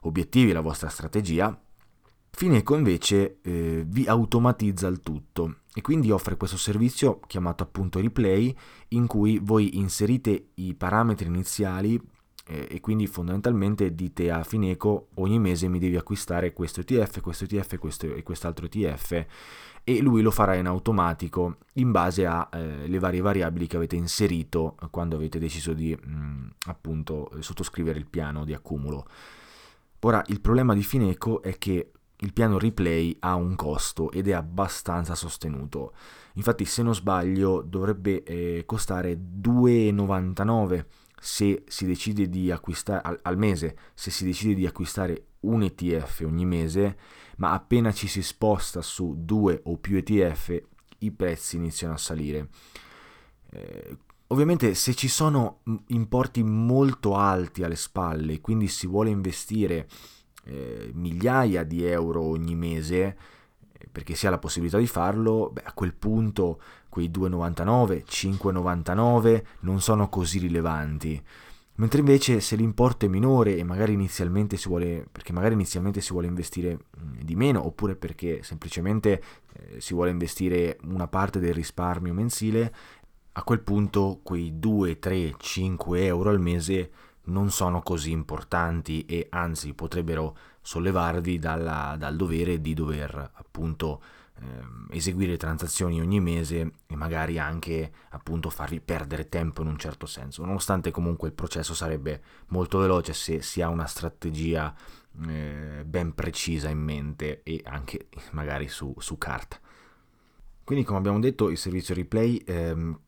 obiettivi, 0.00 0.50
alla 0.50 0.62
vostra 0.62 0.88
strategia. 0.88 1.56
Fineco 2.28 2.74
invece 2.74 3.38
eh, 3.42 3.84
vi 3.86 4.04
automatizza 4.08 4.88
il 4.88 5.00
tutto 5.00 5.58
e 5.72 5.80
quindi 5.80 6.10
offre 6.10 6.36
questo 6.36 6.56
servizio 6.56 7.20
chiamato 7.28 7.62
appunto 7.62 8.00
replay 8.00 8.52
in 8.88 9.06
cui 9.06 9.38
voi 9.40 9.78
inserite 9.78 10.48
i 10.54 10.74
parametri 10.74 11.28
iniziali 11.28 12.00
e 12.48 12.80
quindi 12.80 13.06
fondamentalmente 13.06 13.94
dite 13.94 14.30
a 14.30 14.42
Fineco 14.42 15.08
ogni 15.14 15.38
mese 15.38 15.68
mi 15.68 15.78
devi 15.78 15.96
acquistare 15.96 16.52
questo 16.52 16.80
ETF, 16.80 17.20
questo 17.20 17.44
ETF 17.44 17.76
questo, 17.78 18.14
e 18.14 18.22
quest'altro 18.22 18.66
ETF 18.66 19.26
e 19.88 20.02
lui 20.02 20.20
lo 20.20 20.30
farà 20.30 20.54
in 20.54 20.66
automatico 20.66 21.56
in 21.74 21.90
base 21.90 22.26
alle 22.26 22.84
eh, 22.84 22.98
varie 22.98 23.22
variabili 23.22 23.66
che 23.66 23.76
avete 23.76 23.96
inserito 23.96 24.76
quando 24.90 25.16
avete 25.16 25.38
deciso 25.38 25.72
di 25.72 25.96
mh, 25.98 26.10
mm, 26.10 26.46
appunto 26.66 27.30
sottoscrivere 27.38 27.98
il 27.98 28.06
piano 28.06 28.44
di 28.44 28.52
accumulo. 28.52 29.06
Ora 30.00 30.22
il 30.26 30.42
problema 30.42 30.74
di 30.74 30.82
Fineco 30.82 31.40
è 31.40 31.56
che 31.56 31.92
il 32.20 32.32
piano 32.34 32.58
replay 32.58 33.16
ha 33.20 33.34
un 33.34 33.54
costo 33.54 34.10
ed 34.10 34.28
è 34.28 34.32
abbastanza 34.32 35.14
sostenuto. 35.14 35.94
Infatti, 36.34 36.66
se 36.66 36.82
non 36.82 36.94
sbaglio, 36.94 37.62
dovrebbe 37.62 38.22
eh, 38.24 38.64
costare 38.66 39.14
2,99 39.14 40.84
se 41.20 41.64
si 41.66 41.86
decide 41.86 42.28
di 42.28 42.50
acquistare 42.50 43.00
al, 43.02 43.18
al, 43.22 43.36
mese, 43.36 43.76
se 43.94 44.10
si 44.10 44.24
decide 44.24 44.54
di 44.54 44.66
acquistare 44.66 45.26
un 45.40 45.62
ETF 45.62 46.22
ogni 46.24 46.44
mese, 46.44 46.96
ma 47.36 47.52
appena 47.52 47.92
ci 47.92 48.06
si 48.08 48.22
sposta 48.22 48.82
su 48.82 49.14
due 49.18 49.60
o 49.64 49.76
più 49.78 49.96
ETF 49.96 50.62
i 50.98 51.10
prezzi 51.10 51.56
iniziano 51.56 51.94
a 51.94 51.98
salire. 51.98 52.48
Eh, 53.50 53.96
ovviamente 54.28 54.74
se 54.74 54.94
ci 54.94 55.08
sono 55.08 55.60
importi 55.88 56.42
molto 56.42 57.16
alti 57.16 57.62
alle 57.62 57.76
spalle, 57.76 58.40
quindi 58.40 58.68
si 58.68 58.86
vuole 58.86 59.10
investire 59.10 59.88
eh, 60.44 60.90
migliaia 60.94 61.62
di 61.62 61.84
euro 61.84 62.22
ogni 62.22 62.54
mese, 62.54 63.16
eh, 63.72 63.88
perché 63.90 64.14
si 64.14 64.26
ha 64.26 64.30
la 64.30 64.38
possibilità 64.38 64.78
di 64.78 64.86
farlo, 64.86 65.50
beh, 65.52 65.62
a 65.64 65.72
quel 65.72 65.94
punto 65.94 66.60
quei 66.88 67.10
2,99, 67.10 68.04
5,99 68.08 69.42
non 69.60 69.80
sono 69.80 70.08
così 70.08 70.38
rilevanti. 70.38 71.22
Mentre 71.78 72.00
invece 72.00 72.40
se 72.40 72.56
l'importo 72.56 73.06
è 73.06 73.08
minore 73.08 73.56
e 73.56 73.62
magari 73.62 73.92
inizialmente 73.92 74.56
si 74.56 74.66
vuole, 74.66 75.06
perché 75.10 75.32
magari 75.32 75.54
inizialmente 75.54 76.00
si 76.00 76.10
vuole 76.10 76.26
investire 76.26 76.74
mm, 76.74 77.20
di 77.20 77.36
meno 77.36 77.64
oppure 77.64 77.94
perché 77.94 78.42
semplicemente 78.42 79.22
eh, 79.52 79.80
si 79.80 79.94
vuole 79.94 80.10
investire 80.10 80.78
una 80.84 81.06
parte 81.06 81.38
del 81.38 81.54
risparmio 81.54 82.12
mensile, 82.12 82.74
a 83.32 83.42
quel 83.44 83.60
punto 83.60 84.18
quei 84.24 84.58
2, 84.58 84.98
3, 84.98 85.34
5 85.38 86.04
euro 86.04 86.30
al 86.30 86.40
mese 86.40 86.90
non 87.28 87.50
sono 87.50 87.80
così 87.82 88.10
importanti 88.10 89.04
e 89.04 89.28
anzi 89.30 89.72
potrebbero 89.72 90.36
sollevarvi 90.60 91.38
dalla, 91.38 91.94
dal 91.96 92.16
dovere 92.16 92.60
di 92.60 92.74
dover 92.74 93.30
appunto 93.34 94.02
Ehm, 94.40 94.86
eseguire 94.90 95.36
transazioni 95.36 96.00
ogni 96.00 96.20
mese 96.20 96.72
e 96.86 96.96
magari 96.96 97.38
anche 97.38 97.90
appunto 98.10 98.50
farvi 98.50 98.80
perdere 98.80 99.28
tempo 99.28 99.62
in 99.62 99.68
un 99.68 99.78
certo 99.78 100.06
senso, 100.06 100.44
nonostante 100.44 100.90
comunque 100.92 101.28
il 101.28 101.34
processo 101.34 101.74
sarebbe 101.74 102.22
molto 102.48 102.78
veloce 102.78 103.12
se 103.12 103.42
si 103.42 103.60
ha 103.60 103.68
una 103.68 103.86
strategia 103.86 104.72
eh, 105.26 105.82
ben 105.84 106.14
precisa 106.14 106.68
in 106.68 106.78
mente 106.78 107.42
e 107.42 107.60
anche 107.64 108.08
magari 108.30 108.68
su, 108.68 108.94
su 108.98 109.18
carta. 109.18 109.58
Quindi 110.62 110.84
come 110.84 110.98
abbiamo 110.98 111.18
detto 111.18 111.50
il 111.50 111.58
servizio 111.58 111.94
replay 111.94 112.36
ehm, 112.46 112.98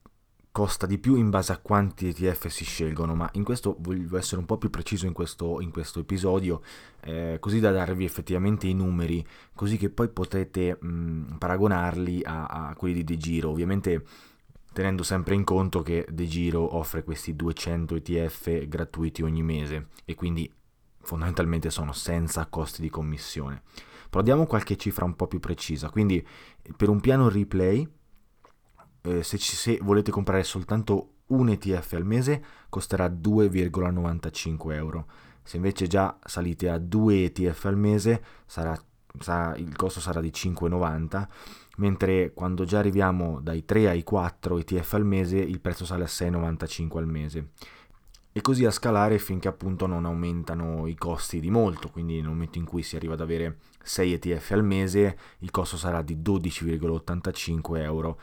costa 0.53 0.87
di 0.87 0.99
più 0.99 1.15
in 1.15 1.31
base 1.31 1.53
a 1.53 1.59
quanti 1.59 2.09
ETF 2.09 2.49
si 2.49 2.65
scelgono, 2.65 3.15
ma 3.15 3.29
in 3.35 3.45
questo 3.45 3.77
voglio 3.79 4.17
essere 4.17 4.41
un 4.41 4.47
po' 4.47 4.59
più 4.59 4.69
preciso 4.71 5.07
in 5.07 5.13
questo, 5.13 5.61
in 5.61 5.71
questo 5.71 6.01
episodio, 6.01 6.63
eh, 7.03 7.37
così 7.39 7.61
da 7.61 7.71
darvi 7.71 8.05
effettivamente 8.05 8.67
i 8.67 8.75
numeri, 8.75 9.25
così 9.55 9.77
che 9.77 9.91
poi 9.91 10.09
potrete 10.09 10.77
mh, 10.81 11.37
paragonarli 11.39 12.23
a, 12.25 12.47
a, 12.47 12.75
quelli 12.75 12.95
di 12.95 13.05
De 13.05 13.17
Giro, 13.17 13.51
ovviamente 13.51 14.05
tenendo 14.73 15.03
sempre 15.03 15.35
in 15.35 15.45
conto 15.45 15.83
che 15.83 16.07
De 16.11 16.27
Giro 16.27 16.77
offre 16.77 17.05
questi 17.05 17.35
200 17.35 17.97
ETF 17.97 18.67
gratuiti 18.67 19.23
ogni 19.23 19.43
mese 19.43 19.89
e 20.05 20.15
quindi 20.15 20.53
fondamentalmente 21.03 21.71
sono 21.71 21.93
senza 21.93 22.47
costi 22.47 22.83
di 22.83 22.91
commissione. 22.91 23.63
Però 24.11 24.23
diamo 24.23 24.47
qualche 24.47 24.77
cifra 24.77 25.05
un 25.05 25.15
po' 25.15 25.29
più 25.29 25.39
precisa, 25.39 25.91
quindi 25.91 26.25
per 26.77 26.89
un 26.89 27.01
piano 27.01 27.29
replay 27.29 27.89
eh, 29.03 29.23
se, 29.23 29.39
ci, 29.39 29.57
se 29.57 29.79
volete 29.83 30.11
comprare 30.11 30.43
soltanto 30.43 31.15
un 31.29 31.49
ETF 31.49 31.93
al 31.95 32.05
mese 32.05 32.45
costerà 32.69 33.07
2,95 33.09 34.73
euro. 34.73 35.07
Se 35.43 35.57
invece 35.57 35.87
già 35.87 36.19
salite 36.25 36.69
a 36.69 36.79
2 36.79 37.25
ETF 37.25 37.65
al 37.65 37.77
mese 37.77 38.23
sarà, 38.47 38.79
sarà, 39.19 39.57
il 39.57 39.75
costo 39.77 40.01
sarà 40.01 40.21
di 40.21 40.31
5,90 40.31 41.27
mentre 41.79 42.33
quando 42.35 42.65
già 42.65 42.79
arriviamo 42.79 43.41
dai 43.41 43.65
3 43.65 43.89
ai 43.89 44.03
4 44.03 44.59
ETF 44.59 44.95
al 44.95 45.05
mese 45.07 45.39
il 45.39 45.61
prezzo 45.61 45.85
sale 45.85 46.05
a 46.05 46.07
6,95 46.07 46.99
al 46.99 47.07
mese 47.07 47.49
e 48.33 48.41
così 48.43 48.65
a 48.65 48.71
scalare 48.71 49.19
finché 49.19 49.49
appunto 49.49 49.87
non 49.87 50.05
aumentano 50.05 50.87
i 50.87 50.95
costi 50.95 51.41
di 51.41 51.51
molto, 51.51 51.89
quindi 51.91 52.21
nel 52.21 52.29
momento 52.29 52.59
in 52.59 52.65
cui 52.65 52.83
si 52.83 52.95
arriva 52.95 53.15
ad 53.15 53.21
avere 53.21 53.59
6 53.83 54.13
ETF 54.13 54.51
al 54.53 54.63
mese 54.63 55.19
il 55.39 55.51
costo 55.51 55.77
sarà 55.77 56.03
di 56.03 56.17
12,85 56.17 57.79
euro 57.79 58.21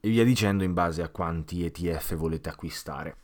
e 0.00 0.08
via 0.08 0.24
dicendo 0.24 0.64
in 0.64 0.72
base 0.72 1.02
a 1.02 1.08
quanti 1.08 1.64
ETF 1.64 2.14
volete 2.14 2.48
acquistare. 2.48 3.16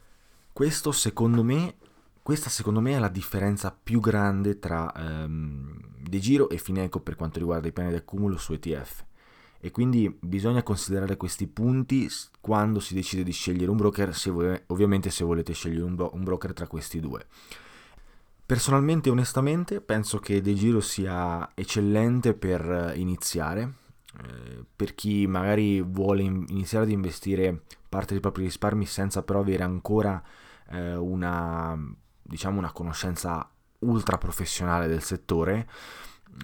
Questo 0.53 0.93
secondo 0.93 1.43
me, 1.43 1.75
questa 2.23 2.49
secondo 2.49 2.81
me 2.81 2.95
è 2.95 2.99
la 2.99 3.09
differenza 3.09 3.77
più 3.81 4.01
grande 4.01 4.59
tra 4.59 4.93
ehm, 4.93 5.81
De 5.99 6.19
Giro 6.19 6.49
e 6.49 6.59
Fineco 6.59 7.01
per 7.01 7.17
quanto 7.17 7.39
riguarda 7.39 7.69
i 7.69 7.73
piani 7.73 7.91
di 7.91 7.97
accumulo 7.97 8.37
su 8.37 8.53
ETF. 8.53 9.05
E 9.61 9.71
quindi 9.71 10.15
bisogna 10.21 10.63
considerare 10.63 11.17
questi 11.17 11.47
punti 11.47 12.09
quando 12.41 12.81
si 12.81 12.93
decide 12.93 13.23
di 13.23 13.33
scegliere 13.33 13.71
un 13.71 13.79
broker, 13.79 14.15
se 14.15 14.31
vuole, 14.31 14.65
ovviamente 14.67 15.11
se 15.11 15.25
volete 15.25 15.55
scegliere 15.55 15.85
un, 15.85 15.95
bro- 15.95 16.11
un 16.13 16.23
broker 16.23 16.53
tra 16.53 16.67
questi 16.67 17.01
due. 17.01 17.25
Personalmente, 18.45 19.09
onestamente, 19.09 19.81
penso 19.81 20.19
che 20.19 20.43
De 20.43 20.53
Giro 20.53 20.81
sia 20.81 21.51
eccellente 21.55 22.35
per 22.35 22.93
iniziare, 22.95 23.73
per 24.75 24.95
chi 24.95 25.27
magari 25.27 25.83
vuole 25.83 26.23
iniziare 26.23 26.85
ad 26.85 26.91
investire 26.91 27.63
parte 27.89 28.13
dei 28.13 28.21
propri 28.21 28.45
risparmi 28.45 28.87
senza 28.87 29.23
però 29.23 29.41
avere 29.41 29.63
ancora 29.63 30.23
eh, 30.71 30.97
una, 30.97 31.79
diciamo 32.23 32.59
una 32.59 32.73
conoscenza 32.73 33.49
ultra 33.81 34.19
professionale 34.19 34.87
del 34.87 35.03
settore 35.03 35.69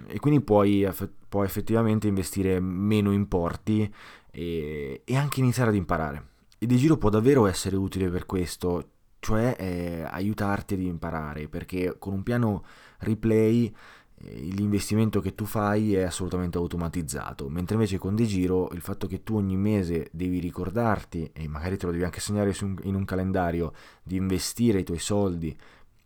e 0.07 0.19
quindi 0.21 0.41
puoi, 0.41 0.89
puoi 1.29 1.47
effettivamente 1.47 2.07
investire 2.07 2.61
meno 2.61 3.13
importi 3.13 3.93
e, 4.31 5.03
e, 5.05 5.17
anche 5.17 5.41
iniziare 5.41 5.71
ad 5.71 5.77
imparare. 5.77 6.29
Il 6.59 6.69
De 6.69 6.77
Giro 6.77 6.97
può 6.97 7.11
davvero 7.11 7.47
essere 7.47 7.77
utile 7.77 8.09
per 8.09 8.27
questo, 8.27 8.91
cioè 9.19 9.57
eh, 9.59 10.03
aiutarti 10.09 10.75
ad 10.75 10.81
imparare, 10.81 11.49
perché 11.49 11.97
con 11.99 12.13
un 12.13 12.23
piano 12.23 12.65
replay 12.99 13.75
l'investimento 14.23 15.21
che 15.21 15.35
tu 15.35 15.45
fai 15.45 15.95
è 15.95 16.03
assolutamente 16.03 16.59
automatizzato, 16.59 17.49
mentre 17.49 17.75
invece 17.75 17.99
con 17.99 18.15
De 18.15 18.27
Giro 18.27 18.71
il 18.73 18.81
fatto 18.81 19.07
che 19.07 19.23
tu 19.23 19.37
ogni 19.37 19.57
mese 19.57 20.09
devi 20.13 20.39
ricordarti, 20.41 21.31
e 21.33 21.49
magari 21.49 21.77
te 21.77 21.87
lo 21.87 21.93
devi 21.93 22.05
anche 22.05 22.21
segnare 22.21 22.55
in 22.83 22.95
un 22.95 23.05
calendario, 23.05 23.73
di 24.03 24.17
investire 24.17 24.81
i 24.81 24.85
tuoi 24.85 24.99
soldi 24.99 25.57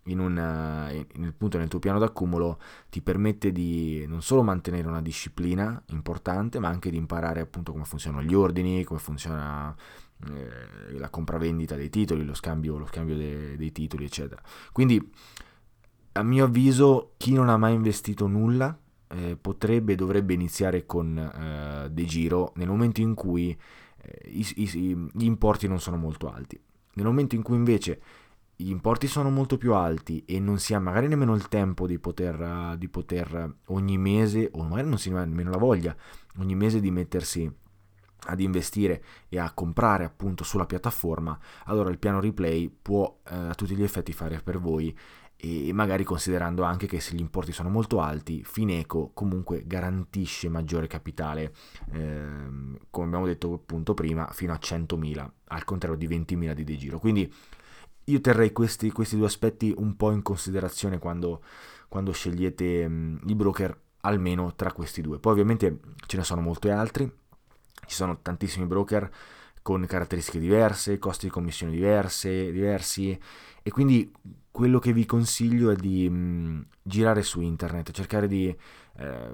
in 0.09 0.19
un, 0.19 1.07
in, 1.15 1.25
appunto 1.25 1.57
nel 1.57 1.69
tuo 1.69 1.79
piano 1.79 1.99
d'accumulo 1.99 2.61
ti 2.91 3.01
permette 3.01 3.53
di 3.53 4.05
non 4.07 4.23
solo 4.23 4.43
mantenere 4.43 4.87
una 4.87 5.01
disciplina 5.01 5.83
importante, 5.87 6.59
ma 6.59 6.69
anche 6.69 6.91
di 6.91 6.97
imparare 6.97 7.41
appunto 7.41 7.73
come 7.73 7.85
funzionano 7.85 8.23
gli 8.23 8.35
ordini, 8.35 8.85
come 8.85 9.01
funziona 9.01 9.75
eh, 10.29 10.99
la 10.99 11.09
compravendita 11.09 11.75
dei 11.75 11.89
titoli, 11.91 12.25
lo 12.25 12.35
scambio, 12.35 12.77
lo 12.79 12.87
scambio 12.87 13.17
de, 13.17 13.57
dei 13.57 13.73
titoli, 13.73 14.05
eccetera. 14.05 14.43
Quindi 14.73 15.11
a 16.17 16.23
mio 16.23 16.45
avviso 16.45 17.15
chi 17.17 17.33
non 17.33 17.49
ha 17.49 17.57
mai 17.57 17.75
investito 17.75 18.27
nulla 18.27 18.77
eh, 19.09 19.37
potrebbe 19.37 19.93
e 19.93 19.97
dovrebbe 19.97 20.33
iniziare 20.33 20.87
con 20.87 21.19
eh, 21.19 21.91
De 21.91 22.05
Giro 22.05 22.53
nel 22.57 22.69
momento 22.69 23.01
in 23.01 23.15
cui 23.15 23.51
eh, 23.51 24.31
i, 24.31 24.47
i, 24.57 25.09
gli 25.13 25.25
importi 25.25 25.67
non 25.67 25.81
sono 25.81 25.97
molto 25.97 26.31
alti. 26.31 26.61
Nel 26.95 27.07
momento 27.07 27.35
in 27.35 27.43
cui 27.43 27.57
invece 27.57 28.01
gli 28.55 28.71
importi 28.71 29.09
sono 29.09 29.31
molto 29.31 29.59
più 29.59 29.75
alti 29.75 30.25
e 30.25 30.39
non 30.39 30.59
si 30.59 30.75
ha 30.75 30.79
magari 30.79 31.09
nemmeno 31.09 31.35
il 31.35 31.49
tempo 31.49 31.89
di 31.89 31.99
poter, 31.99 32.77
di 32.79 32.89
poter 32.89 33.57
ogni 33.67 33.99
mese, 33.99 34.49
o 34.53 34.63
magari 34.63 34.89
non 34.89 34.99
si 34.99 35.11
ha 35.11 35.25
nemmeno 35.25 35.51
la 35.51 35.59
voglia, 35.59 35.97
ogni 36.39 36.55
mese 36.55 36.79
di 36.79 36.93
mettersi 36.93 37.53
ad 38.27 38.41
investire 38.41 39.03
e 39.29 39.39
a 39.39 39.53
comprare 39.53 40.05
appunto 40.05 40.45
sulla 40.45 40.67
piattaforma, 40.67 41.39
allora 41.65 41.91
il 41.91 41.99
piano 41.99 42.21
replay 42.21 42.69
può 42.71 43.21
eh, 43.29 43.35
a 43.35 43.55
tutti 43.55 43.75
gli 43.75 43.83
effetti 43.83 44.13
fare 44.13 44.41
per 44.41 44.59
voi 44.59 44.97
e 45.37 45.73
magari 45.73 46.05
considerando 46.05 46.63
anche 46.63 46.87
che 46.87 47.01
se 47.01 47.15
gli 47.15 47.21
importi 47.21 47.53
sono 47.53 47.69
molto 47.69 48.01
alti, 48.01 48.43
Fineco 48.45 49.11
comunque 49.13 49.65
garantisce 49.67 50.49
maggiore 50.49 50.87
capitale, 50.87 51.53
ehm, 51.93 52.79
come 52.91 53.07
abbiamo 53.07 53.27
detto 53.27 53.53
appunto 53.53 53.95
prima, 53.95 54.29
fino 54.33 54.53
a 54.53 54.59
100.000, 54.59 55.31
al 55.49 55.65
contrario 55.65 55.97
di 55.97 56.09
20.000 56.09 56.53
di 56.53 56.65
De 56.65 56.77
Giro. 56.77 56.99
Quindi 56.99 57.33
io 58.05 58.21
terrei 58.21 58.53
questi, 58.53 58.91
questi, 58.91 59.17
due 59.17 59.27
aspetti 59.27 59.73
un 59.77 59.97
po' 59.97 60.11
in 60.13 60.23
considerazione 60.23 60.99
quando, 60.99 61.43
quando 61.89 62.13
scegliete 62.13 62.89
mh, 62.89 63.21
i 63.27 63.35
broker, 63.35 63.79
almeno 64.01 64.55
tra 64.55 64.73
questi 64.73 65.01
due. 65.01 65.19
Poi 65.19 65.33
ovviamente 65.33 65.81
ce 66.07 66.17
ne 66.17 66.25
sono 66.25 66.41
molti 66.41 66.69
altri, 66.69 67.11
ci 67.87 67.95
sono 67.95 68.21
tantissimi 68.21 68.67
broker 68.67 69.11
con 69.63 69.85
caratteristiche 69.87 70.39
diverse, 70.39 70.99
costi 70.99 71.27
di 71.27 71.33
commissione 71.33 71.73
diverse, 71.73 72.53
diversi 72.53 73.19
e 73.67 73.71
quindi 73.71 74.13
quello 74.51 74.79
che 74.79 74.93
vi 74.93 75.07
consiglio 75.07 75.71
è 75.71 75.75
di 75.75 76.09
mh, 76.09 76.67
girare 76.83 77.23
su 77.23 77.41
internet, 77.41 77.91
cercare 77.93 78.29
di 78.29 78.55
eh, 78.99 79.33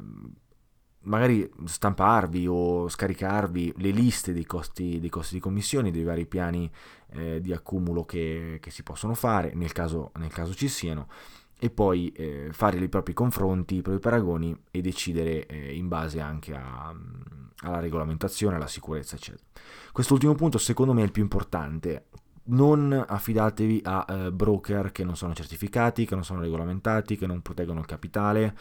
magari 1.02 1.50
stamparvi 1.64 2.46
o 2.48 2.88
scaricarvi 2.88 3.74
le 3.78 3.90
liste 3.90 4.32
dei 4.32 4.46
costi, 4.46 5.00
dei 5.00 5.08
costi 5.08 5.34
di 5.34 5.40
commissione, 5.40 5.90
dei 5.90 6.04
vari 6.04 6.26
piani 6.26 6.70
eh, 7.10 7.40
di 7.40 7.52
accumulo 7.52 8.04
che, 8.04 8.58
che, 8.60 8.70
si 8.70 8.84
possono 8.84 9.14
fare, 9.14 9.52
nel 9.54 9.72
caso, 9.72 10.12
nel 10.18 10.32
caso 10.32 10.54
ci 10.54 10.68
siano, 10.68 11.08
e 11.58 11.70
poi 11.70 12.12
eh, 12.12 12.50
fare 12.52 12.78
i 12.78 12.88
propri 12.88 13.12
confronti, 13.12 13.74
i 13.74 13.82
propri 13.82 14.00
paragoni 14.00 14.56
e 14.70 14.80
decidere 14.80 15.44
eh, 15.46 15.74
in 15.74 15.88
base 15.88 16.20
anche 16.20 16.54
a, 16.54 16.94
alla 17.62 17.80
regolamentazione, 17.80 18.56
alla 18.56 18.68
sicurezza, 18.68 19.16
eccetera. 19.16 19.44
Quest'ultimo 19.92 20.34
punto 20.34 20.56
secondo 20.58 20.92
me 20.92 21.02
è 21.02 21.04
il 21.04 21.10
più 21.10 21.22
importante. 21.22 22.06
Non 22.50 23.04
affidatevi 23.06 23.80
a 23.84 24.06
eh, 24.08 24.32
broker 24.32 24.92
che 24.92 25.04
non 25.04 25.16
sono 25.16 25.34
certificati, 25.34 26.06
che 26.06 26.14
non 26.14 26.24
sono 26.24 26.40
regolamentati, 26.40 27.16
che 27.16 27.26
non 27.26 27.42
proteggono 27.42 27.80
il 27.80 27.86
capitale. 27.86 28.56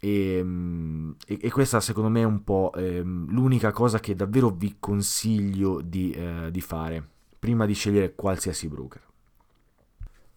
Ehm, 0.00 1.16
e, 1.26 1.38
e, 1.40 1.50
questa 1.50 1.80
secondo 1.80 2.10
me 2.10 2.20
è 2.20 2.24
un 2.24 2.44
po' 2.44 2.72
eh, 2.74 3.00
l'unica 3.00 3.72
cosa 3.72 4.00
che 4.00 4.14
davvero 4.14 4.50
vi 4.50 4.76
consiglio 4.78 5.80
di, 5.80 6.10
eh, 6.10 6.50
di 6.50 6.60
fare 6.60 7.08
prima 7.38 7.64
di 7.64 7.72
scegliere 7.72 8.14
qualsiasi 8.14 8.68
broker. 8.68 9.02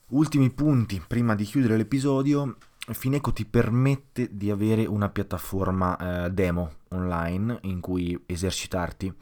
Ultimi 0.09 0.49
punti 0.51 1.03
prima 1.05 1.35
di 1.35 1.43
chiudere 1.43 1.75
l'episodio. 1.75 2.55
Fineco 2.89 3.33
ti 3.33 3.45
permette 3.45 4.29
di 4.31 4.49
avere 4.49 4.85
una 4.85 5.09
piattaforma 5.09 6.25
eh, 6.25 6.31
demo 6.31 6.75
online 6.89 7.59
in 7.63 7.81
cui 7.81 8.17
esercitarti 8.25 9.13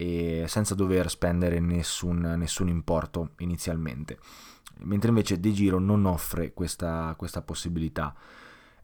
e 0.00 0.44
senza 0.46 0.76
dover 0.76 1.10
spendere 1.10 1.58
nessun, 1.58 2.20
nessun 2.36 2.68
importo 2.68 3.30
inizialmente, 3.38 4.20
mentre 4.82 5.08
invece 5.08 5.40
De 5.40 5.50
Giro 5.50 5.80
non 5.80 6.04
offre 6.04 6.52
questa, 6.52 7.12
questa 7.18 7.42
possibilità. 7.42 8.14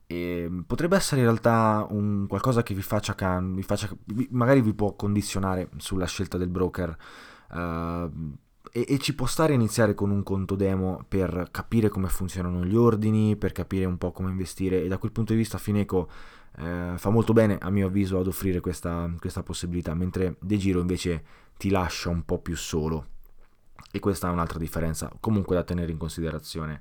E 0.08 0.50
potrebbe 0.66 0.96
essere 0.96 1.20
in 1.20 1.28
realtà 1.28 1.86
un 1.88 2.26
qualcosa 2.26 2.64
che 2.64 2.74
vi 2.74 2.82
faccia, 2.82 3.14
vi 3.40 3.62
faccia, 3.62 3.88
magari 4.30 4.60
vi 4.60 4.74
può 4.74 4.96
condizionare 4.96 5.68
sulla 5.76 6.06
scelta 6.06 6.36
del 6.36 6.48
broker. 6.48 6.96
Uh, 7.50 8.36
e, 8.72 8.86
e, 8.88 8.98
ci 8.98 9.14
può 9.14 9.26
stare 9.26 9.54
iniziare 9.54 9.94
con 9.94 10.10
un 10.10 10.22
conto 10.22 10.54
demo 10.54 11.04
per 11.06 11.48
capire 11.50 11.88
come 11.88 12.08
funzionano 12.08 12.64
gli 12.64 12.74
ordini, 12.74 13.36
per 13.36 13.52
capire 13.52 13.84
un 13.84 13.98
po' 13.98 14.12
come 14.12 14.30
investire 14.30 14.82
e 14.82 14.88
da 14.88 14.98
quel 14.98 15.12
punto 15.12 15.32
di 15.32 15.38
vista 15.38 15.58
Fineco 15.58 16.08
eh, 16.56 16.94
fa 16.96 17.10
molto 17.10 17.32
bene 17.32 17.58
a 17.60 17.70
mio 17.70 17.86
avviso 17.86 18.18
ad 18.18 18.26
offrire 18.26 18.60
questa, 18.60 19.10
questa 19.18 19.42
possibilità, 19.42 19.94
mentre 19.94 20.36
De 20.40 20.56
Giro 20.56 20.80
invece 20.80 21.24
ti 21.56 21.70
lascia 21.70 22.08
un 22.08 22.24
po' 22.24 22.38
più 22.38 22.56
solo 22.56 23.06
e 23.90 23.98
questa 23.98 24.28
è 24.28 24.32
un'altra 24.32 24.58
differenza 24.58 25.10
comunque 25.20 25.54
da 25.54 25.62
tenere 25.62 25.92
in 25.92 25.98
considerazione. 25.98 26.80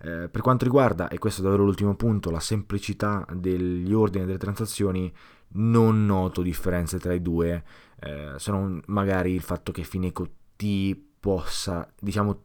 Eh, 0.00 0.28
per 0.28 0.40
quanto 0.40 0.64
riguarda, 0.64 1.08
e 1.08 1.18
questo 1.18 1.40
è 1.40 1.44
davvero 1.44 1.64
l'ultimo 1.64 1.96
punto, 1.96 2.30
la 2.30 2.38
semplicità 2.38 3.26
degli 3.32 3.92
ordini 3.92 4.22
e 4.22 4.26
delle 4.26 4.38
transazioni, 4.38 5.12
non 5.50 6.06
noto 6.06 6.42
differenze 6.42 6.98
tra 6.98 7.12
i 7.12 7.22
due, 7.22 7.64
eh, 8.00 8.34
se 8.36 8.50
non 8.52 8.80
magari 8.86 9.32
il 9.32 9.40
fatto 9.40 9.72
che 9.72 9.82
Fineco 9.82 10.28
ti 10.58 11.00
possa, 11.20 11.88
diciamo, 12.00 12.42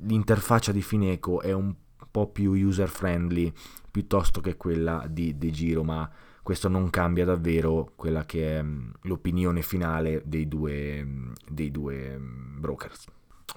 l'interfaccia 0.00 0.72
di 0.72 0.82
Fineco 0.82 1.40
è 1.40 1.52
un 1.52 1.72
po' 2.10 2.26
più 2.26 2.50
user 2.50 2.88
friendly 2.88 3.52
piuttosto 3.88 4.40
che 4.40 4.56
quella 4.56 5.06
di 5.08 5.38
De 5.38 5.50
Giro, 5.50 5.84
ma 5.84 6.10
questo 6.42 6.68
non 6.68 6.90
cambia 6.90 7.24
davvero 7.24 7.92
quella 7.94 8.24
che 8.24 8.58
è 8.58 8.62
mm, 8.62 8.90
l'opinione 9.02 9.62
finale 9.62 10.22
dei 10.24 10.48
due, 10.48 11.04
mm, 11.04 11.32
dei 11.48 11.70
due 11.70 12.18
mm, 12.18 12.58
brokers. 12.58 13.04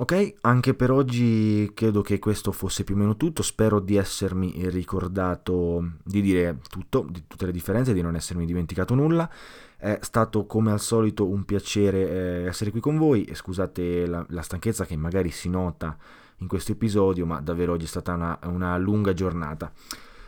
Ok, 0.02 0.34
anche 0.42 0.74
per 0.74 0.90
oggi 0.90 1.74
credo 1.76 2.02
che 2.02 2.18
questo 2.18 2.52
fosse 2.52 2.84
più 2.84 2.96
o 2.96 2.98
meno 2.98 3.18
tutto, 3.18 3.44
spero 3.44 3.80
di 3.80 3.98
essermi 3.98 4.68
ricordato 4.70 5.92
di 6.04 6.22
dire 6.22 6.58
tutto, 6.72 7.06
di 7.08 7.26
tutte 7.28 7.46
le 7.46 7.52
differenze, 7.52 7.94
di 7.94 8.02
non 8.02 8.16
essermi 8.16 8.48
dimenticato 8.48 8.96
nulla. 8.96 9.30
È 9.78 10.00
stato 10.02 10.48
come 10.48 10.72
al 10.72 10.80
solito 10.80 11.28
un 11.28 11.44
piacere 11.44 12.10
eh, 12.10 12.46
essere 12.48 12.72
qui 12.72 12.80
con 12.80 12.98
voi 12.98 13.26
e 13.26 13.36
scusate 13.36 14.08
la, 14.08 14.26
la, 14.30 14.42
stanchezza 14.42 14.86
che 14.86 14.96
magari 14.96 15.30
si 15.30 15.50
nota 15.50 15.96
in 16.38 16.48
questo 16.48 16.72
episodio, 16.72 17.28
ma 17.28 17.40
davvero 17.40 17.74
oggi 17.74 17.86
è 17.86 17.88
stata 17.88 18.16
una, 18.16 18.40
una 18.46 18.78
lunga 18.80 19.14
giornata. 19.14 19.72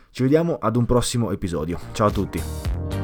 Ci 0.08 0.22
vediamo 0.22 0.56
ad 0.56 0.76
un 0.76 0.86
prossimo 0.86 1.32
episodio. 1.32 1.80
Ciao 1.90 2.06
a 2.06 2.12
tutti. 2.12 3.03